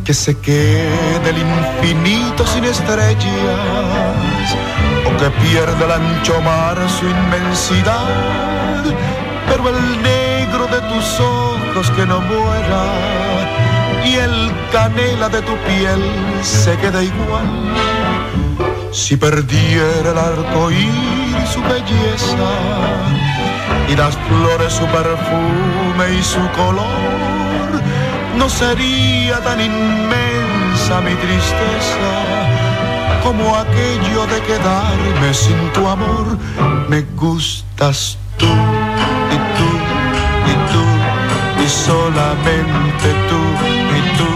que 0.04 0.14
se 0.16 0.36
quede 0.40 1.30
el 1.30 1.38
infinito 1.38 2.48
sin 2.48 2.64
estrellas 2.64 3.24
o 5.06 5.18
que 5.18 5.30
pierda 5.30 5.86
el 5.86 5.92
ancho 5.92 6.42
mar 6.42 6.76
su 6.90 7.06
inmensidad, 7.06 8.84
pero 9.48 9.70
el 9.70 10.02
negro 10.02 10.68
de 10.68 10.82
tus 10.82 11.20
ojos 11.20 11.90
que 11.92 12.06
no 12.06 12.22
muera 12.22 12.84
y 14.06 14.16
el 14.16 14.52
canela 14.72 15.30
de 15.30 15.42
tu 15.42 15.56
piel 15.68 16.02
se 16.42 16.78
queda 16.78 17.02
igual. 17.04 17.48
Si 18.92 19.18
perdiera 19.18 20.12
el 20.12 20.18
arco 20.18 20.72
iris 20.72 21.50
su 21.54 21.62
belleza 21.62 22.52
y 23.90 23.96
las 23.96 24.16
flores 24.28 24.74
su 24.74 24.86
perfume 24.86 26.20
y 26.20 26.24
su 26.24 26.42
color, 26.52 27.82
no 28.38 28.50
sería 28.50 29.40
tan 29.40 29.60
inmensa 29.60 31.02
mi 31.02 31.16
tristeza 31.16 32.12
como 33.24 33.56
aquello 33.56 34.28
de 34.28 34.42
quedarme 34.42 35.34
sin 35.34 35.58
tu 35.74 35.88
amor. 35.88 36.38
Me 36.90 37.02
gustas 37.16 38.18
tú 38.38 38.73
y 39.34 39.38
tú 39.58 39.70
y 40.52 40.56
tú 40.72 40.84
y 41.64 41.68
solamente 41.70 43.08
tú 43.30 43.42
y 43.98 44.02
tú 44.18 44.30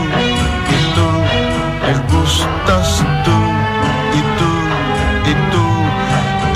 y 0.75 0.79
tú. 0.95 1.07
Me 1.85 1.93
gustas 2.13 2.87
tú 3.25 3.37
y 4.17 4.21
tú 4.39 4.51
y 5.31 5.33
tú 5.51 5.65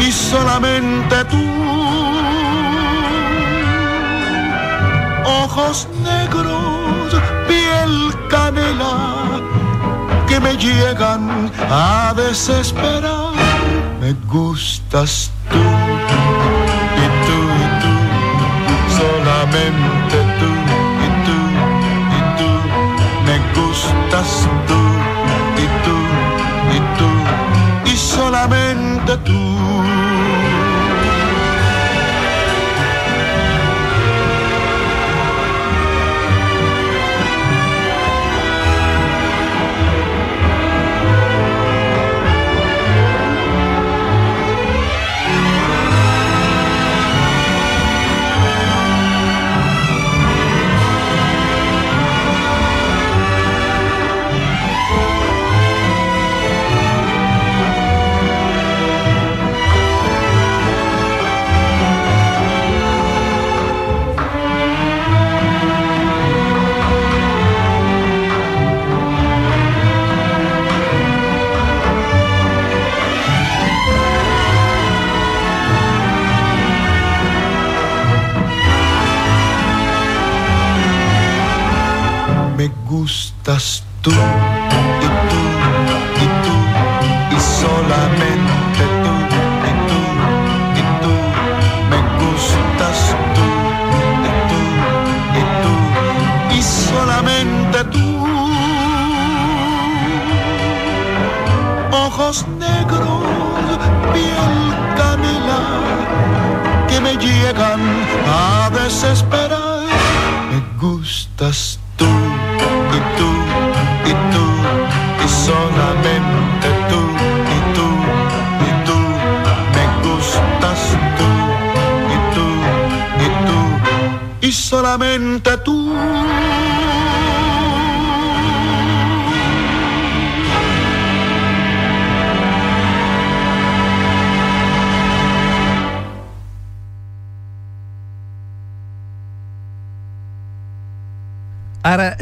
y 0.05 0.11
solamente 0.11 1.17
tú. 1.25 1.51
ojos 5.43 5.87
negros, 6.03 7.13
piel 7.47 8.13
canela, 8.29 8.95
que 10.27 10.39
me 10.39 10.55
llegan 10.55 11.51
a 11.69 12.13
desesperar. 12.15 13.33
Me 13.99 14.13
gustas 14.27 15.29
tú, 15.29 15.40
solamente 19.41 20.17
tú, 20.39 20.49
y 21.01 21.09
tú, 21.25 21.37
y 22.15 22.21
tú, 22.37 22.49
me 23.25 23.37
gustas 23.55 24.47
tú, 24.67 24.79
y 25.57 25.65
tú, 25.83 25.97
y 26.75 26.79
tú, 26.99 27.91
y 27.91 27.97
solamente 27.97 29.17
tú. 29.25 30.50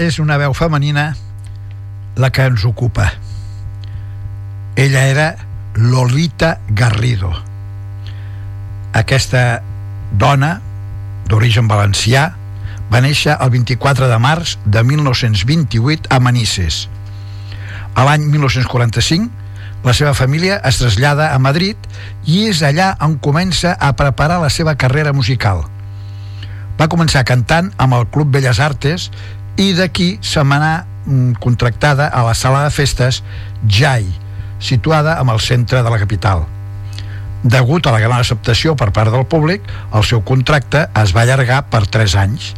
És 0.10 0.18
una 0.18 0.39
veu 0.41 0.55
femenina 0.57 1.12
la 2.18 2.32
que 2.34 2.47
ens 2.49 2.66
ocupa. 2.66 3.12
Ella 4.76 5.05
era 5.07 5.28
Lolita 5.76 6.57
Garrido. 6.70 7.30
Aquesta 8.97 9.62
dona, 10.18 10.55
d'origen 11.30 11.70
valencià, 11.70 12.32
va 12.89 13.03
néixer 13.05 13.36
el 13.38 13.51
24 13.53 14.10
de 14.10 14.18
març 14.18 14.57
de 14.66 14.82
1928 14.84 16.10
a 16.10 16.20
Manises. 16.20 16.88
A 17.93 18.05
l'any 18.07 18.26
1945, 18.34 19.30
la 19.86 19.93
seva 19.93 20.16
família 20.18 20.57
es 20.66 20.82
trasllada 20.82 21.30
a 21.36 21.39
Madrid 21.39 21.78
i 22.26 22.47
és 22.49 22.64
allà 22.66 22.95
on 23.05 23.20
comença 23.22 23.78
a 23.78 23.93
preparar 23.93 24.41
la 24.41 24.49
seva 24.49 24.74
carrera 24.76 25.14
musical. 25.14 25.68
Va 26.80 26.89
començar 26.89 27.28
cantant 27.28 27.70
amb 27.78 27.95
el 27.95 28.07
Club 28.10 28.34
Belles 28.34 28.60
Artes 28.64 29.10
i 29.60 29.74
d'aquí 29.76 30.14
se 30.24 30.39
m'anà 30.47 30.86
mm, 31.05 31.34
contractada 31.43 32.07
a 32.07 32.24
la 32.24 32.34
sala 32.34 32.64
de 32.64 32.72
festes 32.72 33.24
Jai, 33.68 34.07
situada 34.60 35.18
en 35.20 35.30
el 35.30 35.41
centre 35.43 35.84
de 35.84 35.89
la 35.91 35.99
capital. 35.99 36.45
Degut 37.43 37.88
a 37.88 37.91
la 37.91 37.99
gran 37.99 38.20
acceptació 38.20 38.76
per 38.80 38.91
part 38.95 39.12
del 39.12 39.28
públic, 39.28 39.68
el 39.95 40.07
seu 40.07 40.24
contracte 40.24 40.88
es 41.03 41.16
va 41.16 41.24
allargar 41.28 41.66
per 41.72 41.86
3 41.88 42.16
anys. 42.24 42.53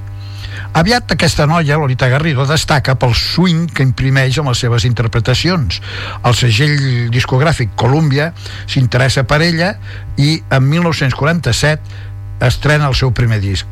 Aviat 0.77 1.11
aquesta 1.11 1.47
noia, 1.49 1.77
Lolita 1.77 2.07
Garrido, 2.07 2.45
destaca 2.47 2.95
pel 2.95 3.13
swing 3.17 3.67
que 3.73 3.83
imprimeix 3.83 4.37
amb 4.39 4.53
les 4.53 4.61
seves 4.61 4.85
interpretacions. 4.87 5.81
El 6.23 6.37
segell 6.37 7.09
discogràfic 7.11 7.73
Columbia 7.75 8.31
s'interessa 8.69 9.25
per 9.27 9.41
ella 9.41 9.73
i 10.17 10.37
en 10.49 10.69
1947 10.69 12.45
estrena 12.47 12.87
el 12.87 12.95
seu 12.95 13.11
primer 13.11 13.41
disc. 13.41 13.65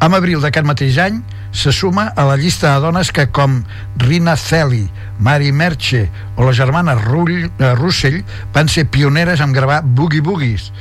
En 0.00 0.14
abril 0.16 0.42
d'aquest 0.42 0.66
mateix 0.66 0.98
any 0.98 1.22
se 1.52 1.72
suma 1.72 2.12
a 2.16 2.24
la 2.24 2.36
llista 2.36 2.74
de 2.74 2.80
dones 2.80 3.10
que 3.12 3.28
com 3.28 3.64
Rina 3.96 4.36
Celi, 4.36 4.88
Mary 5.18 5.52
Merche 5.52 6.08
o 6.36 6.44
la 6.44 6.52
germana 6.52 6.94
Rull, 6.94 7.50
eh, 7.58 7.74
Russell 7.74 8.22
van 8.54 8.68
ser 8.68 8.86
pioneres 8.86 9.40
en 9.40 9.52
gravar 9.52 9.82
Boogie 9.82 10.22
Boogies, 10.22 10.72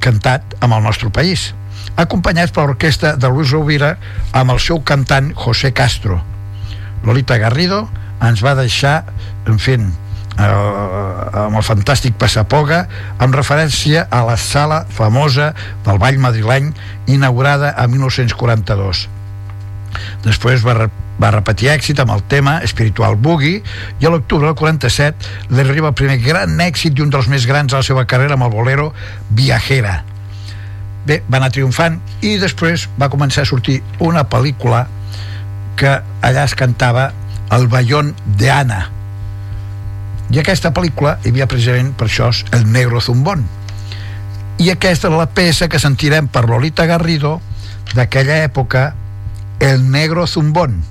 cantat 0.00 0.56
amb 0.60 0.74
el 0.74 0.82
nostre 0.82 1.10
país, 1.10 1.52
acompanyats 1.96 2.52
per 2.52 2.66
l'orquestra 2.66 3.16
de 3.16 3.28
Luis 3.28 3.52
Rovira 3.52 3.96
amb 4.32 4.56
el 4.56 4.60
seu 4.60 4.82
cantant 4.82 5.32
José 5.34 5.72
Castro. 5.72 6.22
Lolita 7.04 7.36
Garrido 7.38 7.88
ens 8.22 8.42
va 8.42 8.54
deixar, 8.56 9.04
en 9.46 9.58
fi, 9.58 9.76
eh, 9.76 10.42
amb 10.42 11.58
el 11.58 11.66
fantàstic 11.66 12.16
Passapoga 12.16 12.86
amb 13.18 13.34
referència 13.34 14.06
a 14.10 14.24
la 14.24 14.38
sala 14.40 14.86
famosa 14.88 15.52
del 15.84 15.98
Ball 15.98 16.18
madrileny 16.18 16.72
inaugurada 17.06 17.74
a 17.76 17.86
1942 17.86 19.08
després 20.24 20.64
va, 20.66 20.76
re 20.78 20.90
va 21.22 21.30
repetir 21.30 21.70
èxit 21.70 22.00
amb 22.02 22.14
el 22.14 22.22
tema 22.28 22.58
Espiritual 22.66 23.16
Boogie 23.20 23.60
i 24.00 24.06
a 24.06 24.10
l'octubre 24.10 24.48
del 24.48 24.56
47 24.58 25.52
li 25.52 25.60
arriba 25.62 25.92
el 25.92 25.98
primer 25.98 26.18
gran 26.22 26.56
èxit 26.64 26.98
i 26.98 27.04
un 27.04 27.12
dels 27.12 27.28
més 27.30 27.46
grans 27.46 27.70
de 27.70 27.78
la 27.78 27.86
seva 27.86 28.06
carrera 28.10 28.34
amb 28.38 28.48
el 28.48 28.54
bolero 28.54 28.92
Viajera. 29.30 30.00
Bé, 31.06 31.20
va 31.28 31.38
anar 31.38 31.52
triomfant 31.54 31.98
i 32.22 32.36
després 32.42 32.88
va 32.98 33.10
començar 33.12 33.44
a 33.44 33.50
sortir 33.50 33.80
una 34.00 34.24
pel·lícula 34.30 34.86
que 35.76 35.98
allà 36.22 36.46
es 36.46 36.54
cantava 36.58 37.10
El 37.52 37.66
Bayón 37.68 38.14
de 38.38 38.50
Ana. 38.50 38.82
I 40.32 40.38
aquesta 40.40 40.72
pel·lícula 40.72 41.18
hi 41.22 41.32
havia 41.32 41.48
precisament 41.50 41.92
per 41.98 42.06
això 42.08 42.30
El 42.56 42.64
Negro 42.72 43.02
Zumbón. 43.04 43.44
I 44.62 44.70
aquesta 44.70 45.10
és 45.10 45.16
la 45.18 45.28
peça 45.28 45.68
que 45.68 45.80
sentirem 45.82 46.28
per 46.30 46.46
Lolita 46.48 46.86
Garrido 46.86 47.40
d'aquella 47.96 48.38
època 48.46 48.92
El 49.62 49.92
Negro 49.92 50.26
Zumbón 50.26 50.82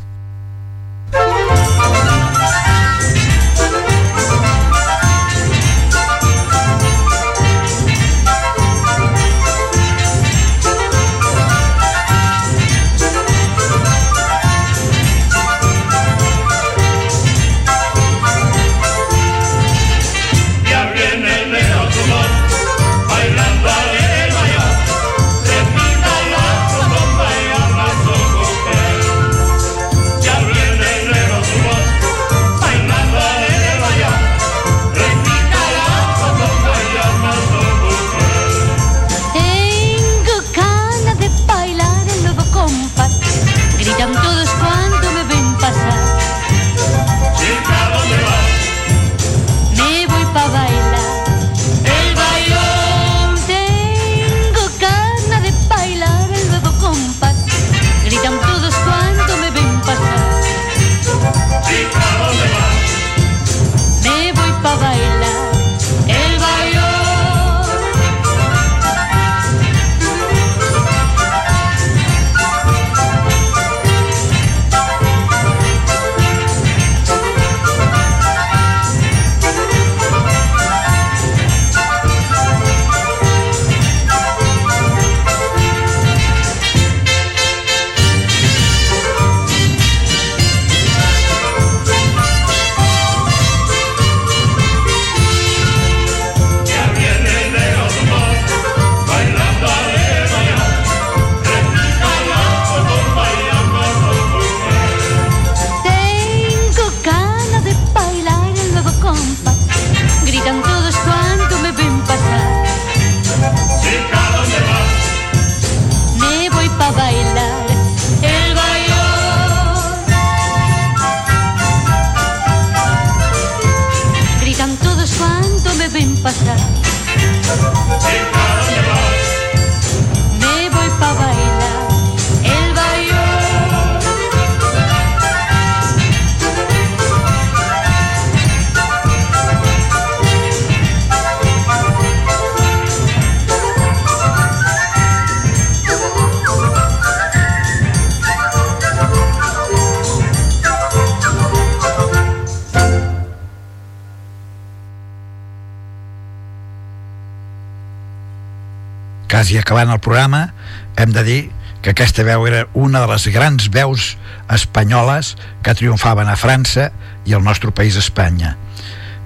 quasi 159.52 159.60
acabant 159.60 159.92
el 159.92 160.00
programa, 160.00 160.54
hem 160.96 161.12
de 161.12 161.24
dir 161.28 161.52
que 161.84 161.92
aquesta 161.92 162.24
veu 162.24 162.46
era 162.48 162.70
una 162.72 163.02
de 163.04 163.08
les 163.10 163.26
grans 163.36 163.66
veus 163.68 164.14
espanyoles 164.48 165.34
que 165.60 165.74
triomfaven 165.76 166.30
a 166.32 166.38
França 166.40 166.86
i 167.28 167.36
al 167.36 167.44
nostre 167.44 167.74
país 167.76 167.98
Espanya. 168.00 168.56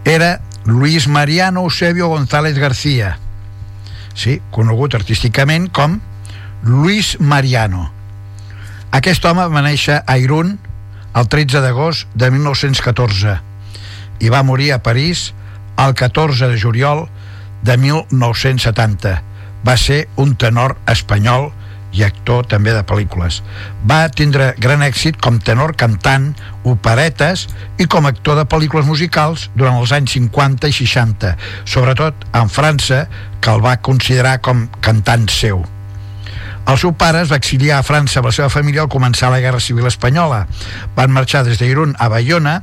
Era 0.04 0.42
Luis 0.66 1.06
Mariano 1.08 1.62
Eusebio 1.62 2.08
González 2.08 2.58
García, 2.58 3.20
sí, 4.16 4.42
conegut 4.50 4.98
artísticament 4.98 5.70
com 5.70 6.00
Luis 6.64 7.20
Mariano. 7.20 7.92
Aquest 8.98 9.30
home 9.30 9.46
va 9.46 9.62
néixer 9.62 10.00
a 10.08 10.18
Irún 10.18 10.58
el 11.14 11.30
13 11.30 11.62
d'agost 11.62 12.10
de 12.18 12.32
1914 12.34 13.38
i 14.26 14.34
va 14.34 14.42
morir 14.42 14.74
a 14.74 14.82
París 14.82 15.36
el 15.78 15.94
14 15.94 16.50
de 16.50 16.58
juliol 16.58 17.06
de 17.62 17.78
1970. 17.78 19.35
Va 19.66 19.78
ser 19.82 20.06
un 20.22 20.36
tenor 20.40 20.78
espanyol 20.92 21.52
i 21.96 22.04
actor 22.04 22.46
també 22.52 22.74
de 22.76 22.84
pel·lícules. 22.88 23.40
Va 23.88 24.06
tindre 24.12 24.52
gran 24.62 24.84
èxit 24.86 25.18
com 25.24 25.40
tenor 25.40 25.76
cantant, 25.80 26.34
operetes 26.68 27.48
i 27.80 27.88
com 27.92 28.08
actor 28.10 28.38
de 28.40 28.48
pel·lícules 28.52 28.88
musicals 28.88 29.50
durant 29.56 29.80
els 29.80 29.96
anys 29.96 30.18
50 30.18 30.70
i 30.70 30.76
60, 30.76 31.36
sobretot 31.64 32.28
en 32.36 32.52
França, 32.52 33.06
que 33.40 33.54
el 33.54 33.64
va 33.64 33.80
considerar 33.80 34.42
com 34.44 34.68
cantant 34.84 35.30
seu. 35.32 35.64
El 36.66 36.80
seu 36.82 36.96
pare 36.98 37.22
es 37.22 37.30
va 37.30 37.38
exiliar 37.38 37.78
a 37.78 37.86
França 37.86 38.20
amb 38.20 38.32
la 38.32 38.34
seva 38.34 38.50
família 38.50 38.82
al 38.82 38.90
començar 38.90 39.30
la 39.30 39.40
Guerra 39.40 39.62
Civil 39.62 39.86
Espanyola. 39.86 40.48
Van 40.98 41.14
marxar 41.14 41.44
des 41.46 41.62
d'Irún 41.62 41.94
a 42.02 42.10
Bayona 42.10 42.56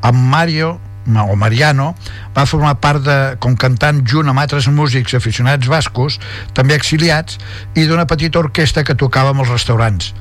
amb 0.00 0.22
Mario 0.30 0.76
o 1.08 1.36
Mariano 1.36 1.94
va 2.36 2.46
formar 2.46 2.74
part 2.82 3.02
de, 3.04 3.18
com 3.42 3.56
cantant 3.56 4.02
junt 4.06 4.28
amb 4.28 4.42
altres 4.42 4.68
músics 4.68 5.16
aficionats 5.16 5.68
bascos, 5.68 6.18
també 6.54 6.76
exiliats, 6.76 7.38
i 7.74 7.86
d'una 7.88 8.06
petita 8.06 8.38
orquestra 8.42 8.84
que 8.84 8.96
tocava 8.98 9.32
amb 9.32 9.44
els 9.44 9.52
restaurants. 9.52 10.12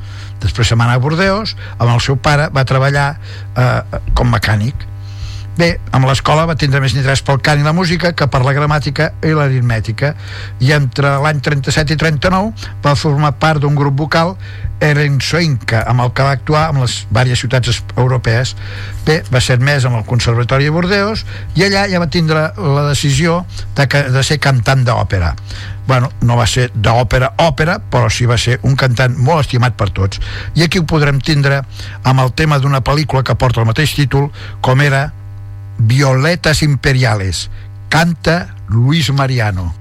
Després 0.41 0.69
se'n 0.69 0.79
va 0.79 0.87
anar 0.87 0.99
a 0.99 1.03
Bordeus, 1.03 1.55
amb 1.77 1.91
el 1.91 2.01
seu 2.03 2.17
pare 2.17 2.49
va 2.53 2.65
treballar 2.67 3.09
eh, 3.17 4.01
com 4.15 4.31
mecànic. 4.31 4.87
Bé, 5.57 5.71
amb 5.89 6.05
l'escola 6.05 6.43
va 6.45 6.53
tindre 6.53 6.77
més 6.83 6.93
interès 6.93 7.23
pel 7.25 7.39
cant 7.41 7.57
i 7.57 7.65
la 7.65 7.73
música 7.73 8.11
que 8.13 8.27
per 8.29 8.43
la 8.45 8.53
gramàtica 8.53 9.07
i 9.25 9.31
l'aritmètica 9.33 10.11
i 10.61 10.69
entre 10.75 11.15
l'any 11.23 11.39
37 11.41 11.95
i 11.95 11.97
39 11.97 12.67
va 12.83 12.93
formar 12.93 13.33
part 13.41 13.63
d'un 13.63 13.73
grup 13.73 13.97
vocal 13.97 14.35
Erensoinca, 14.77 15.81
amb 15.89 16.03
el 16.03 16.11
que 16.13 16.27
va 16.27 16.35
actuar 16.37 16.67
amb 16.69 16.83
les 16.83 16.99
diverses 17.09 17.41
ciutats 17.41 17.81
europees. 17.95 18.53
Bé, 19.07 19.23
va 19.33 19.41
ser 19.41 19.57
més 19.57 19.87
amb 19.89 19.97
el 19.97 20.05
Conservatori 20.05 20.69
de 20.69 20.75
Bordeus 20.77 21.25
i 21.57 21.65
allà 21.65 21.87
ja 21.89 22.03
va 22.05 22.11
tindre 22.13 22.51
la 22.53 22.85
decisió 22.91 23.39
de, 23.73 23.87
que, 23.89 24.05
de 24.13 24.23
ser 24.23 24.37
cantant 24.37 24.85
d'òpera. 24.85 25.33
Bueno, 25.87 26.11
no 26.21 26.37
va 26.37 26.45
ser 26.45 26.69
d'òpera, 26.75 27.33
òpera, 27.41 27.79
però 27.81 28.11
sí 28.13 28.29
va 28.29 28.37
ser 28.37 28.59
un 28.61 28.77
cantant 28.77 29.17
molt 29.17 29.47
estimat 29.47 29.73
per 29.73 29.89
tots. 29.89 30.21
I 30.53 30.67
aquí 30.67 30.77
ho 30.77 30.85
podrem 30.85 31.17
tindre 31.17 31.63
amb 32.03 32.21
el 32.21 32.35
tema 32.37 32.61
d'una 32.61 32.85
pel·lícula 32.85 33.25
que 33.25 33.39
porta 33.39 33.63
el 33.63 33.71
mateix 33.71 33.97
títol, 33.97 34.29
com 34.61 34.85
era 34.85 35.07
Violetas 35.77 36.63
Imperiales. 36.63 37.49
Canta 37.89 38.55
Luis 38.67 39.11
Mariano. 39.11 39.73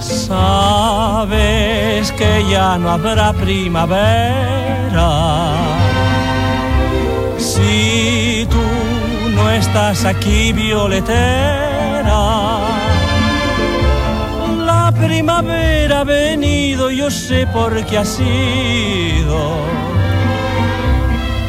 Sabes 0.00 2.10
que 2.12 2.44
ya 2.50 2.78
no 2.78 2.90
habrá 2.90 3.32
primavera 3.32 5.25
estás 9.50 10.04
aquí, 10.04 10.52
violetera. 10.52 11.10
La 14.64 14.92
primavera 14.92 16.00
ha 16.00 16.04
venido, 16.04 16.90
yo 16.90 17.10
sé 17.10 17.46
por 17.46 17.84
qué 17.86 17.98
ha 17.98 18.04
sido. 18.04 19.56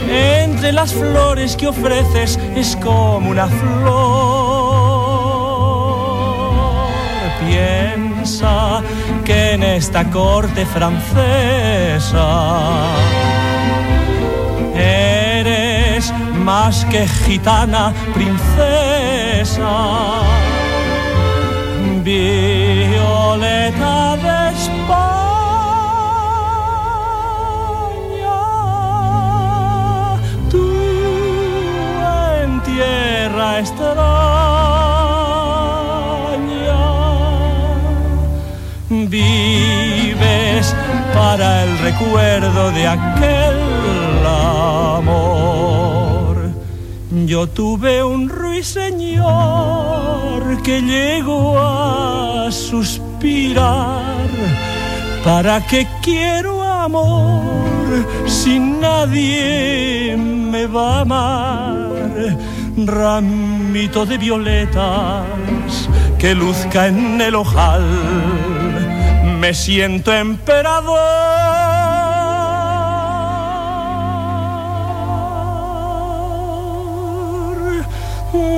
Entre 0.10 0.72
las 0.72 0.94
flores 0.94 1.56
que 1.56 1.68
ofreces 1.68 2.40
es 2.56 2.76
como 2.78 3.30
una 3.30 3.48
flor. 3.48 4.38
Piensa 7.46 8.82
que 9.24 9.54
en 9.54 9.64
esta 9.64 10.10
corte 10.10 10.66
francesa 10.66 12.28
más 16.48 16.86
que 16.86 17.06
gitana, 17.26 17.94
princesa. 18.14 19.74
Violeta 22.10 23.96
de 24.26 24.36
España, 24.56 25.08
tú 30.50 30.66
en 32.42 32.52
tierra 32.62 33.48
extraña 33.60 33.98
vives 39.16 40.66
para 41.14 41.48
el 41.66 41.72
recuerdo 41.80 42.72
de 42.72 42.84
aquel 42.88 43.58
amor. 44.26 45.77
Yo 47.26 47.48
tuve 47.48 48.04
un 48.04 48.30
ruiseñor 48.30 49.26
que 50.62 50.82
llegó 50.82 51.58
a 51.60 52.52
suspirar. 52.52 54.28
¿Para 55.24 55.66
qué 55.66 55.88
quiero 56.02 56.62
amor 56.64 58.06
si 58.28 58.60
nadie 58.60 60.16
me 60.18 60.68
va 60.68 60.98
a 60.98 61.02
amar? 61.02 62.38
Ramito 62.78 64.06
de 64.06 64.18
violetas 64.18 65.26
que 66.20 66.36
luzca 66.36 66.88
en 66.88 67.20
el 67.20 67.36
ojal. 67.36 67.84
Me 69.40 69.54
siento 69.54 70.14
emperador 70.14 71.77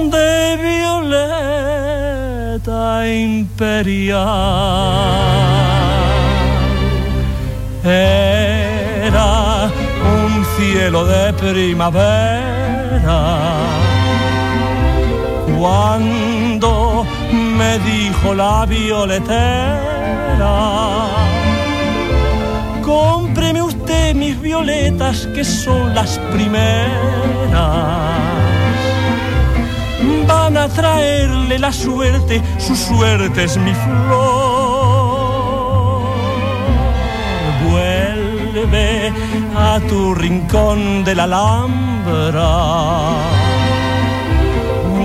de 0.09 0.57
violeta 0.69 1.07
imperial. 3.07 4.19
Era 7.83 9.71
un 10.17 10.45
cielo 10.57 11.05
de 11.05 11.33
primavera 11.33 12.69
cuando 15.59 17.05
me 17.31 17.79
dijo 17.79 18.33
la 18.33 18.65
violetera, 18.65 19.35
cómpreme 22.81 23.61
usted 23.61 24.15
mis 24.15 24.39
violetas 24.39 25.27
que 25.35 25.43
son 25.43 25.93
las 25.93 26.17
primeras. 26.31 26.89
Van 30.27 30.57
a 30.57 30.67
traerle 30.67 31.59
la 31.59 31.71
suerte, 31.71 32.41
su 32.57 32.75
suerte 32.75 33.43
es 33.43 33.57
mi 33.57 33.73
flor. 33.73 34.89
Vuelve 37.69 39.13
a 39.55 39.79
tu 39.87 40.15
rincón 40.15 41.03
de 41.03 41.15
la 41.15 41.23
Alhambra 41.23 42.49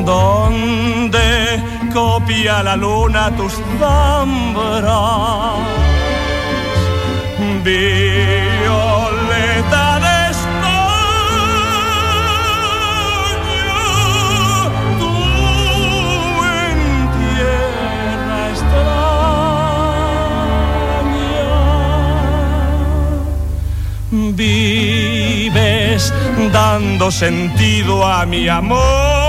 donde 0.05 1.63
copia 1.93 2.63
la 2.63 2.77
luna 2.77 3.31
tus 3.37 3.55
zambras. 3.79 4.85
vives 24.35 26.13
dando 26.53 27.11
sentido 27.11 28.05
a 28.05 28.27
mi 28.27 28.49
amor. 28.49 29.25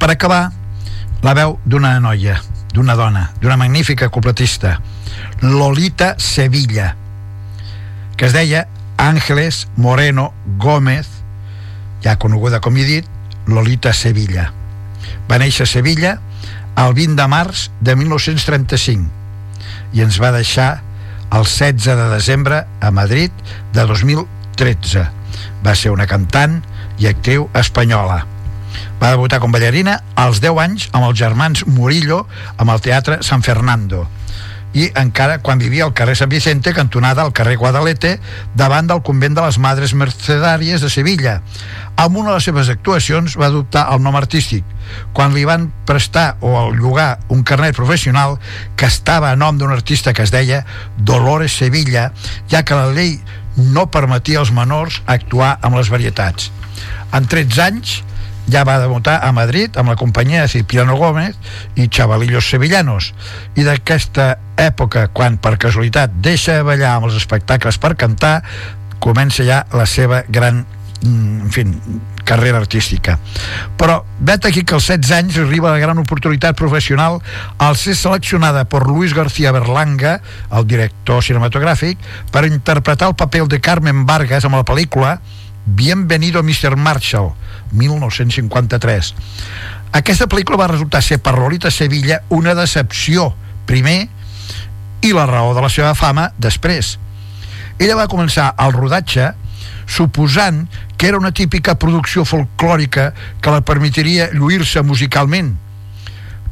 Per 0.00 0.08
acabar, 0.08 0.50
la 1.20 1.34
veu 1.36 1.58
d'una 1.68 1.90
noia, 2.00 2.38
d'una 2.74 2.96
dona, 2.96 3.30
d'una 3.40 3.56
magnífica 3.56 4.08
copletista, 4.08 4.80
Lolita 5.40 6.14
Sevilla, 6.18 6.96
que 8.16 8.26
es 8.26 8.32
deia 8.32 8.68
Ángeles 8.96 9.68
Moreno 9.76 10.32
Gómez, 10.58 11.08
ja 12.04 12.18
coneguda 12.18 12.60
com 12.60 12.76
he 12.76 12.84
dit, 12.84 13.06
Lolita 13.46 13.92
Sevilla. 13.92 14.52
Va 15.30 15.40
néixer 15.40 15.64
a 15.64 15.70
Sevilla 15.70 16.18
el 16.78 16.94
20 16.94 17.16
de 17.18 17.26
març 17.28 17.68
de 17.80 17.96
1935 17.96 19.96
i 19.96 20.04
ens 20.04 20.20
va 20.22 20.34
deixar 20.36 20.82
el 21.30 21.46
16 21.46 21.86
de 21.86 22.08
desembre 22.12 22.64
a 22.80 22.90
Madrid 22.90 23.30
de 23.74 23.86
2013. 23.86 25.06
Va 25.64 25.74
ser 25.74 25.94
una 25.94 26.06
cantant 26.10 26.60
i 26.98 27.08
actriu 27.10 27.48
espanyola. 27.54 28.29
Va 29.00 29.12
debutar 29.14 29.40
com 29.40 29.52
ballarina 29.52 30.00
als 30.14 30.40
10 30.44 30.62
anys 30.64 30.88
amb 30.92 31.08
els 31.08 31.18
germans 31.18 31.66
Murillo 31.66 32.26
amb 32.56 32.70
el 32.70 32.80
Teatre 32.84 33.22
San 33.26 33.42
Fernando 33.42 34.06
i 34.72 34.86
encara 34.94 35.40
quan 35.42 35.58
vivia 35.58 35.84
al 35.84 35.94
carrer 35.98 36.14
Sant 36.18 36.30
Vicente, 36.30 36.72
cantonada 36.74 37.22
al 37.22 37.32
carrer 37.34 37.56
Guadalete, 37.58 38.18
davant 38.54 38.86
del 38.86 39.02
convent 39.02 39.34
de 39.34 39.42
les 39.42 39.58
Madres 39.58 39.94
Mercedàries 39.98 40.82
de 40.84 40.90
Sevilla. 40.90 41.40
Amb 41.96 42.16
una 42.16 42.30
de 42.30 42.36
les 42.38 42.46
seves 42.46 42.70
actuacions 42.70 43.36
va 43.40 43.48
adoptar 43.50 43.88
el 43.92 44.02
nom 44.02 44.16
artístic. 44.16 44.64
Quan 45.12 45.34
li 45.34 45.44
van 45.44 45.68
prestar 45.86 46.36
o 46.40 46.70
llogar 46.70 47.18
un 47.28 47.42
carnet 47.42 47.76
professional 47.76 48.38
que 48.76 48.86
estava 48.86 49.30
a 49.30 49.36
nom 49.36 49.58
d'un 49.58 49.74
artista 49.74 50.14
que 50.14 50.22
es 50.22 50.30
deia 50.34 50.64
Dolores 50.98 51.58
Sevilla, 51.58 52.12
ja 52.50 52.62
que 52.62 52.78
la 52.78 52.92
llei 52.94 53.18
no 53.56 53.90
permetia 53.90 54.38
als 54.38 54.54
menors 54.54 55.02
actuar 55.06 55.56
amb 55.62 55.76
les 55.76 55.90
varietats. 55.90 56.52
En 57.12 57.26
13 57.26 57.62
anys 57.62 57.98
ja 58.50 58.64
va 58.66 58.80
debutar 58.82 59.20
a 59.22 59.30
Madrid 59.32 59.76
amb 59.78 59.92
la 59.92 59.96
companyia 59.96 60.42
de 60.42 60.48
Cipriano 60.48 60.96
Gómez 60.96 61.36
i 61.76 61.88
Chavalillos 61.88 62.48
Sevillanos 62.50 63.12
i 63.54 63.64
d'aquesta 63.66 64.34
època 64.60 65.08
quan 65.14 65.38
per 65.38 65.56
casualitat 65.60 66.20
deixa 66.22 66.58
de 66.58 66.66
ballar 66.66 66.96
amb 66.96 67.10
els 67.10 67.18
espectacles 67.20 67.78
per 67.80 67.94
cantar 67.96 68.40
comença 69.00 69.46
ja 69.46 69.64
la 69.72 69.86
seva 69.86 70.24
gran 70.28 70.64
mm, 71.02 71.40
en 71.46 71.50
fi, 71.54 71.64
carrera 72.24 72.60
artística 72.60 73.16
però 73.78 74.00
vet 74.20 74.46
aquí 74.46 74.64
que 74.64 74.76
als 74.76 74.90
16 74.90 75.16
anys 75.16 75.38
arriba 75.40 75.72
la 75.72 75.82
gran 75.82 75.98
oportunitat 75.98 76.58
professional 76.58 77.20
al 77.58 77.76
ser 77.76 77.96
seleccionada 77.96 78.66
per 78.68 78.84
Luis 78.86 79.14
García 79.14 79.52
Berlanga 79.56 80.18
el 80.50 80.66
director 80.66 81.24
cinematogràfic 81.24 81.98
per 82.30 82.46
interpretar 82.50 83.10
el 83.10 83.18
paper 83.18 83.46
de 83.48 83.60
Carmen 83.60 84.04
Vargas 84.06 84.44
amb 84.44 84.60
la 84.60 84.66
pel·lícula 84.66 85.18
Bienvenido 85.66 86.42
Mr. 86.42 86.76
Marshall 86.76 87.32
1953 87.72 89.14
aquesta 89.90 90.28
pel·lícula 90.30 90.60
va 90.60 90.70
resultar 90.70 91.02
ser 91.02 91.18
per 91.18 91.34
Lolita 91.34 91.70
Sevilla 91.74 92.20
una 92.30 92.54
decepció 92.54 93.32
primer 93.66 94.06
i 95.02 95.10
la 95.16 95.26
raó 95.26 95.54
de 95.56 95.64
la 95.64 95.70
seva 95.72 95.96
fama 95.98 96.28
després. 96.38 96.96
Ella 97.80 97.96
va 97.98 98.10
començar 98.12 98.52
el 98.62 98.74
rodatge 98.76 99.32
suposant 99.90 100.66
que 100.96 101.08
era 101.08 101.18
una 101.18 101.32
típica 101.34 101.74
producció 101.80 102.22
folclòrica 102.28 103.10
que 103.42 103.50
la 103.54 103.64
permetiria 103.66 104.28
lluir-se 104.30 104.84
musicalment. 104.86 105.56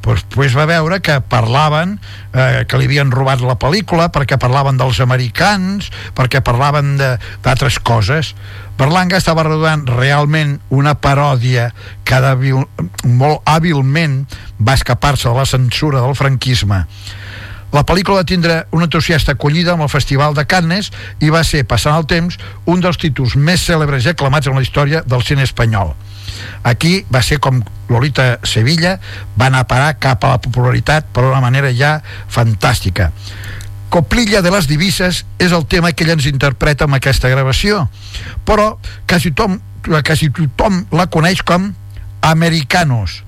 Pues, 0.02 0.24
pues 0.30 0.56
va 0.56 0.64
veure 0.66 1.00
que 1.04 1.20
parlaven 1.20 1.98
eh, 2.32 2.64
que 2.66 2.78
li 2.78 2.86
havien 2.88 3.10
robat 3.12 3.42
la 3.44 3.58
pel·lícula 3.60 4.08
perquè 4.14 4.38
parlaven 4.40 4.78
dels 4.78 5.02
americans 5.04 5.90
perquè 6.16 6.40
parlaven 6.42 6.94
d'altres 6.98 7.80
coses 7.82 8.32
Berlanga 8.78 9.18
estava 9.18 9.42
rodant 9.46 9.86
realment 9.90 10.58
una 10.70 10.94
paròdia 10.94 11.72
que 12.06 12.20
de, 12.22 12.52
molt 13.04 13.42
hàbilment 13.48 14.20
va 14.62 14.76
escapar-se 14.78 15.28
de 15.28 15.34
la 15.34 15.48
censura 15.48 16.04
del 16.04 16.14
franquisme 16.18 16.84
la 17.72 17.82
pel·lícula 17.84 18.22
va 18.22 18.28
tindre 18.28 18.62
una 18.72 18.86
entusiasta 18.86 19.34
acollida 19.34 19.74
amb 19.74 19.84
el 19.84 19.90
Festival 19.92 20.32
de 20.36 20.46
Cannes 20.48 20.88
i 21.20 21.28
va 21.28 21.42
ser, 21.44 21.66
passant 21.68 21.98
el 21.98 22.06
temps, 22.08 22.38
un 22.64 22.80
dels 22.80 22.96
títols 23.00 23.36
més 23.36 23.64
cèlebres 23.68 24.06
i 24.06 24.14
aclamats 24.14 24.48
en 24.48 24.56
la 24.56 24.64
història 24.64 25.02
del 25.04 25.24
cine 25.26 25.44
espanyol. 25.44 25.92
Aquí 26.64 27.02
va 27.12 27.20
ser 27.22 27.38
com 27.44 27.60
Lolita 27.92 28.38
Sevilla 28.46 28.96
va 29.36 29.50
anar 29.50 29.64
a 29.64 29.68
parar 29.68 29.92
cap 30.00 30.24
a 30.24 30.32
la 30.36 30.40
popularitat 30.40 31.12
per 31.12 31.26
una 31.28 31.42
manera 31.44 31.72
ja 31.76 31.98
fantàstica. 32.32 33.10
Coplilla 33.88 34.42
de 34.44 34.50
les 34.52 34.66
divises 34.68 35.22
és 35.40 35.52
el 35.52 35.64
tema 35.66 35.92
que 35.92 36.04
ella 36.04 36.18
ens 36.18 36.28
interpreta 36.28 36.84
amb 36.84 36.98
aquesta 36.98 37.30
gravació, 37.32 37.86
però 38.44 38.74
quasi 39.08 39.32
tothom, 39.32 39.56
quasi 40.04 40.28
tothom 40.34 40.82
la 40.92 41.08
coneix 41.08 41.40
com 41.46 41.70
Americanos, 42.20 43.22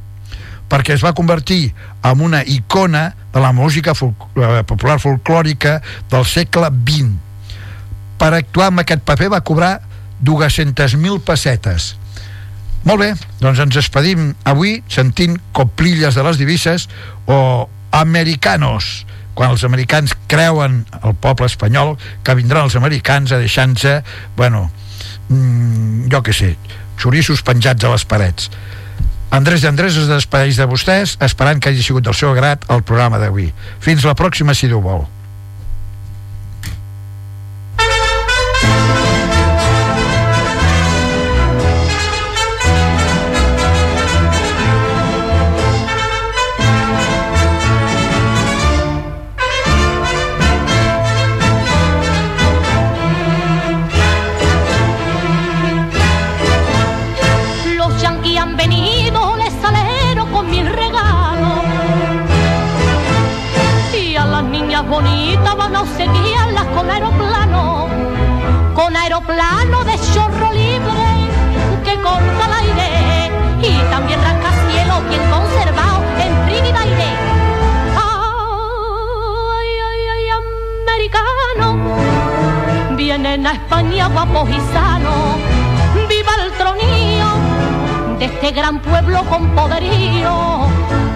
perquè 0.69 0.95
es 0.99 1.05
va 1.05 1.15
convertir 1.17 1.73
en 2.05 2.21
una 2.21 2.43
icona 2.45 3.15
de 3.33 3.41
la 3.41 3.53
música 3.57 3.95
fol 3.95 4.13
eh, 4.37 4.61
popular 4.69 4.99
folclòrica 5.01 5.79
del 6.13 6.27
segle 6.29 6.69
XX. 6.69 7.17
Per 8.21 8.33
actuar 8.37 8.69
amb 8.69 8.83
aquest 8.85 9.03
paper 9.07 9.31
va 9.33 9.41
cobrar 9.41 9.79
200.000 10.21 11.25
pessetes. 11.25 11.95
Molt 12.85 13.01
bé, 13.01 13.11
doncs 13.41 13.61
ens 13.61 13.77
despedim 13.77 14.31
avui 14.49 14.81
sentint 14.89 15.37
coplilles 15.57 16.17
de 16.17 16.25
les 16.25 16.41
divises 16.41 16.89
o 17.29 17.69
americanos, 17.97 19.07
quan 19.35 19.55
els 19.55 19.65
americans 19.65 20.15
creuen 20.31 20.83
el 21.03 21.15
poble 21.15 21.49
espanyol 21.51 21.97
que 22.25 22.37
vindran 22.39 22.69
els 22.69 22.77
americans 22.77 23.33
a 23.33 23.41
deixar-se, 23.41 24.01
bueno, 24.37 24.67
mmm, 25.29 26.11
jo 26.13 26.23
què 26.27 26.35
sé, 26.37 26.55
xorissos 27.01 27.45
penjats 27.47 27.85
a 27.85 27.95
les 27.95 28.05
parets. 28.05 28.51
Andrés 29.31 29.65
Andrés 29.65 29.95
es 29.97 30.11
despedeix 30.11 30.59
de 30.59 30.67
vostès 30.67 31.15
esperant 31.23 31.63
que 31.63 31.71
hagi 31.71 31.87
sigut 31.87 32.05
del 32.05 32.19
seu 32.19 32.33
agrat 32.33 32.67
el 32.69 32.83
programa 32.83 33.21
d'avui. 33.23 33.53
Fins 33.79 34.05
la 34.05 34.19
pròxima, 34.19 34.57
si 34.59 34.67
Déu 34.69 34.83
vol. 34.83 35.07
Vienen 83.23 83.47
a 83.47 83.53
España 83.53 84.09
guapos 84.09 84.49
y 84.49 84.59
sanos. 84.73 85.37
Viva 86.09 86.33
el 86.43 86.53
tronío 86.53 87.27
de 88.19 88.25
este 88.25 88.51
gran 88.53 88.81
pueblo 88.81 89.23
con 89.25 89.51
poderío. 89.51 90.33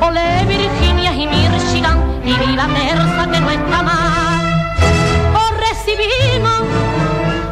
Ole 0.02 0.44
Virginia 0.46 1.14
y 1.14 1.26
Michigan 1.26 2.20
y 2.22 2.34
viva 2.34 2.66
Terza 2.66 3.30
que 3.32 3.40
no 3.40 3.50
está 3.50 3.82
mal. 3.82 4.74
Os 5.34 5.52
recibimos 5.66 6.64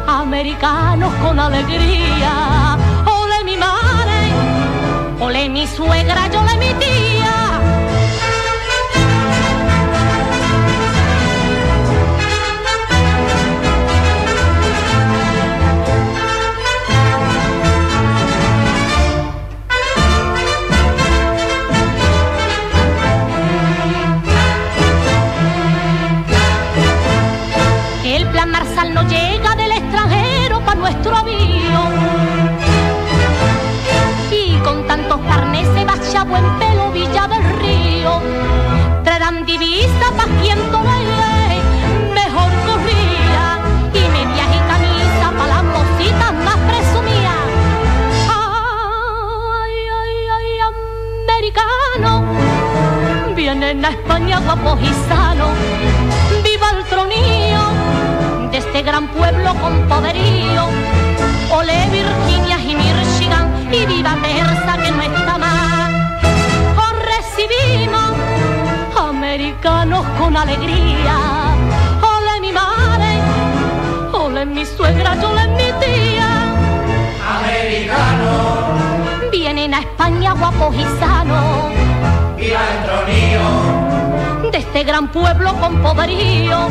americanos 0.07 1.11
con 1.23 1.39
alegría. 1.39 2.77
Ole 3.07 3.43
mi 3.45 3.57
madre, 3.57 4.19
ole 5.19 5.49
mi 5.49 5.65
suegra, 5.65 6.29
yo 6.31 6.41
ole 6.41 6.57
mi 6.57 6.73
tía. 6.75 7.42
Y 34.31 34.57
con 34.63 34.85
tantos 34.87 35.19
carnes 35.21 35.67
se 35.75 35.85
vaya 35.85 36.23
buen 36.23 36.43
pelo 36.59 36.91
Villa 36.91 37.27
del 37.27 37.43
Río. 37.59 38.21
Traerán 39.03 39.45
divisa 39.45 40.11
pa' 40.17 40.27
quien 40.41 40.59
tolere 40.71 41.61
mejor 42.13 42.51
corría. 42.67 43.59
Y 43.93 44.01
medias 44.15 44.49
y 44.57 44.59
camisa 44.71 45.31
pa' 45.37 45.47
las 45.47 45.63
mositas 45.63 46.33
más 46.45 46.57
presumidas. 46.69 47.45
Ay, 48.29 49.75
ay, 50.01 50.15
ay, 50.37 50.49
Vienen 53.35 53.85
a 53.85 53.89
España 53.89 54.39
guapos 54.39 54.79
y 54.81 54.93
gran 58.83 59.07
pueblo 59.07 59.53
con 59.55 59.87
poderío. 59.87 60.63
Ole 61.51 61.87
Virginia 61.91 62.57
y 62.59 62.75
Michigan 62.75 63.67
y 63.71 63.85
viva 63.85 64.15
Terza 64.21 64.77
que 64.83 64.91
no 64.91 65.01
está 65.01 65.37
más. 65.37 65.89
Os 66.77 66.93
recibimos 67.13 68.11
americanos 68.97 70.05
con 70.19 70.35
alegría. 70.35 71.15
Ole 72.01 72.41
mi 72.41 72.51
madre, 72.51 73.11
ole 74.11 74.45
mi 74.45 74.65
suegra, 74.65 75.13
ole 75.13 75.47
mi 75.49 75.71
tía. 75.79 76.29
Americano, 77.37 79.31
Vienen 79.31 79.73
a 79.73 79.79
España 79.79 80.33
guapos 80.33 80.75
y 80.75 80.83
sanos. 80.99 81.71
viva 82.37 82.59
el 82.71 82.85
tronío. 82.85 84.02
De 84.51 84.57
este 84.57 84.83
gran 84.83 85.07
pueblo 85.07 85.53
con 85.59 85.81
poderío. 85.81 86.67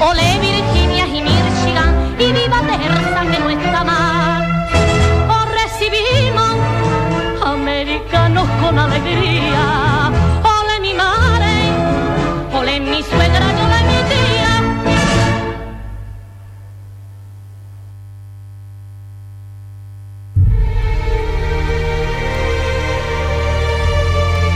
Ole 0.00 0.38
Virginia 0.40 1.06
y 1.06 1.22
Michigan 1.22 2.16
y 2.18 2.32
viva 2.32 2.60
Terza 2.62 3.22
que 3.30 3.38
no 3.38 3.50
está 3.50 3.84
más. 3.84 4.42
Os 5.28 5.46
recibimos 5.62 6.56
americanos 7.44 8.48
con 8.60 8.78
alegría. 8.78 10.10
Ole 10.42 10.80
mi 10.80 10.94
madre, 10.94 11.52
ole 12.54 12.80
mi 12.80 13.02
suegra, 13.02 13.46
y 13.56 13.60
ole 13.66 13.80
mi 13.90 13.98
tía. 14.10 14.54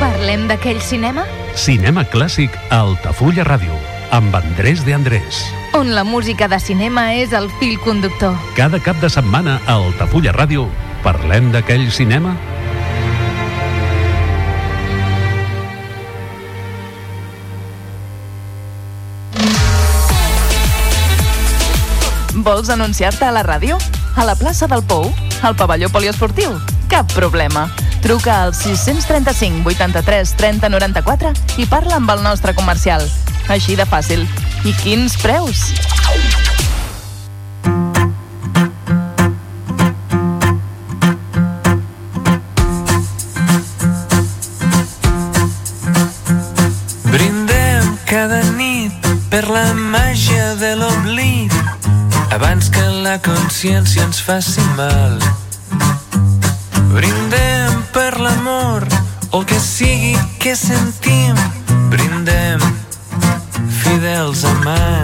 Parlem 0.00 0.48
d'aquell 0.48 0.80
cinema 0.80 1.24
Cinema 1.54 2.02
clàssic 2.10 2.50
a 2.68 2.80
Altafulla 2.82 3.44
Ràdio, 3.46 3.76
amb 4.10 4.34
Andrés 4.34 4.82
de 4.84 4.94
Andrés. 4.94 5.44
on 5.74 5.94
la 5.94 6.02
música 6.04 6.48
de 6.48 6.58
cinema 6.58 7.14
és 7.14 7.32
el 7.32 7.48
fil 7.60 7.78
conductor. 7.80 8.34
Cada 8.56 8.78
cap 8.82 8.98
de 9.00 9.08
setmana 9.10 9.60
a 9.66 9.74
Altafulla 9.74 10.32
Ràdio 10.34 10.66
parlem 11.02 11.52
d'aquell 11.52 11.90
cinema 11.92 12.36
Vols 22.44 22.68
anunciar-te 22.68 23.24
a 23.24 23.32
la 23.32 23.42
ràdio? 23.42 23.78
A 24.16 24.24
la 24.26 24.34
plaça 24.34 24.66
del 24.66 24.82
Pou? 24.84 25.08
Al 25.42 25.54
pavelló 25.56 25.88
poliesportiu? 25.88 26.58
Cap 26.90 27.10
problema. 27.14 27.70
Truca 28.04 28.42
al 28.42 28.52
635 28.54 29.66
83 29.66 30.34
30 30.36 30.68
94 30.68 31.30
i 31.56 31.64
parla 31.64 31.96
amb 31.96 32.10
el 32.12 32.20
nostre 32.20 32.52
comercial. 32.52 33.00
Així 33.48 33.78
de 33.80 33.86
fàcil. 33.88 34.26
I 34.68 34.74
quins 34.82 35.16
preus? 35.22 35.72
Brindem 47.08 47.88
cada 48.04 48.42
nit 48.60 49.10
per 49.32 49.46
la 49.48 49.64
màgia 49.72 50.52
de 50.60 50.74
l'oblit 50.76 51.56
abans 52.36 52.68
que 52.68 52.84
la 53.08 53.16
consciència 53.24 54.04
ens 54.04 54.20
faci 54.20 54.68
mal. 54.76 55.16
Brindem 56.92 57.53
per 58.34 58.42
l'amor 58.42 58.86
o 59.30 59.44
que 59.44 59.58
sigui 59.60 60.16
que 60.38 60.54
sentim. 60.56 61.34
Brindem 61.90 62.60
fidels 63.68 64.44
amants. 64.44 65.03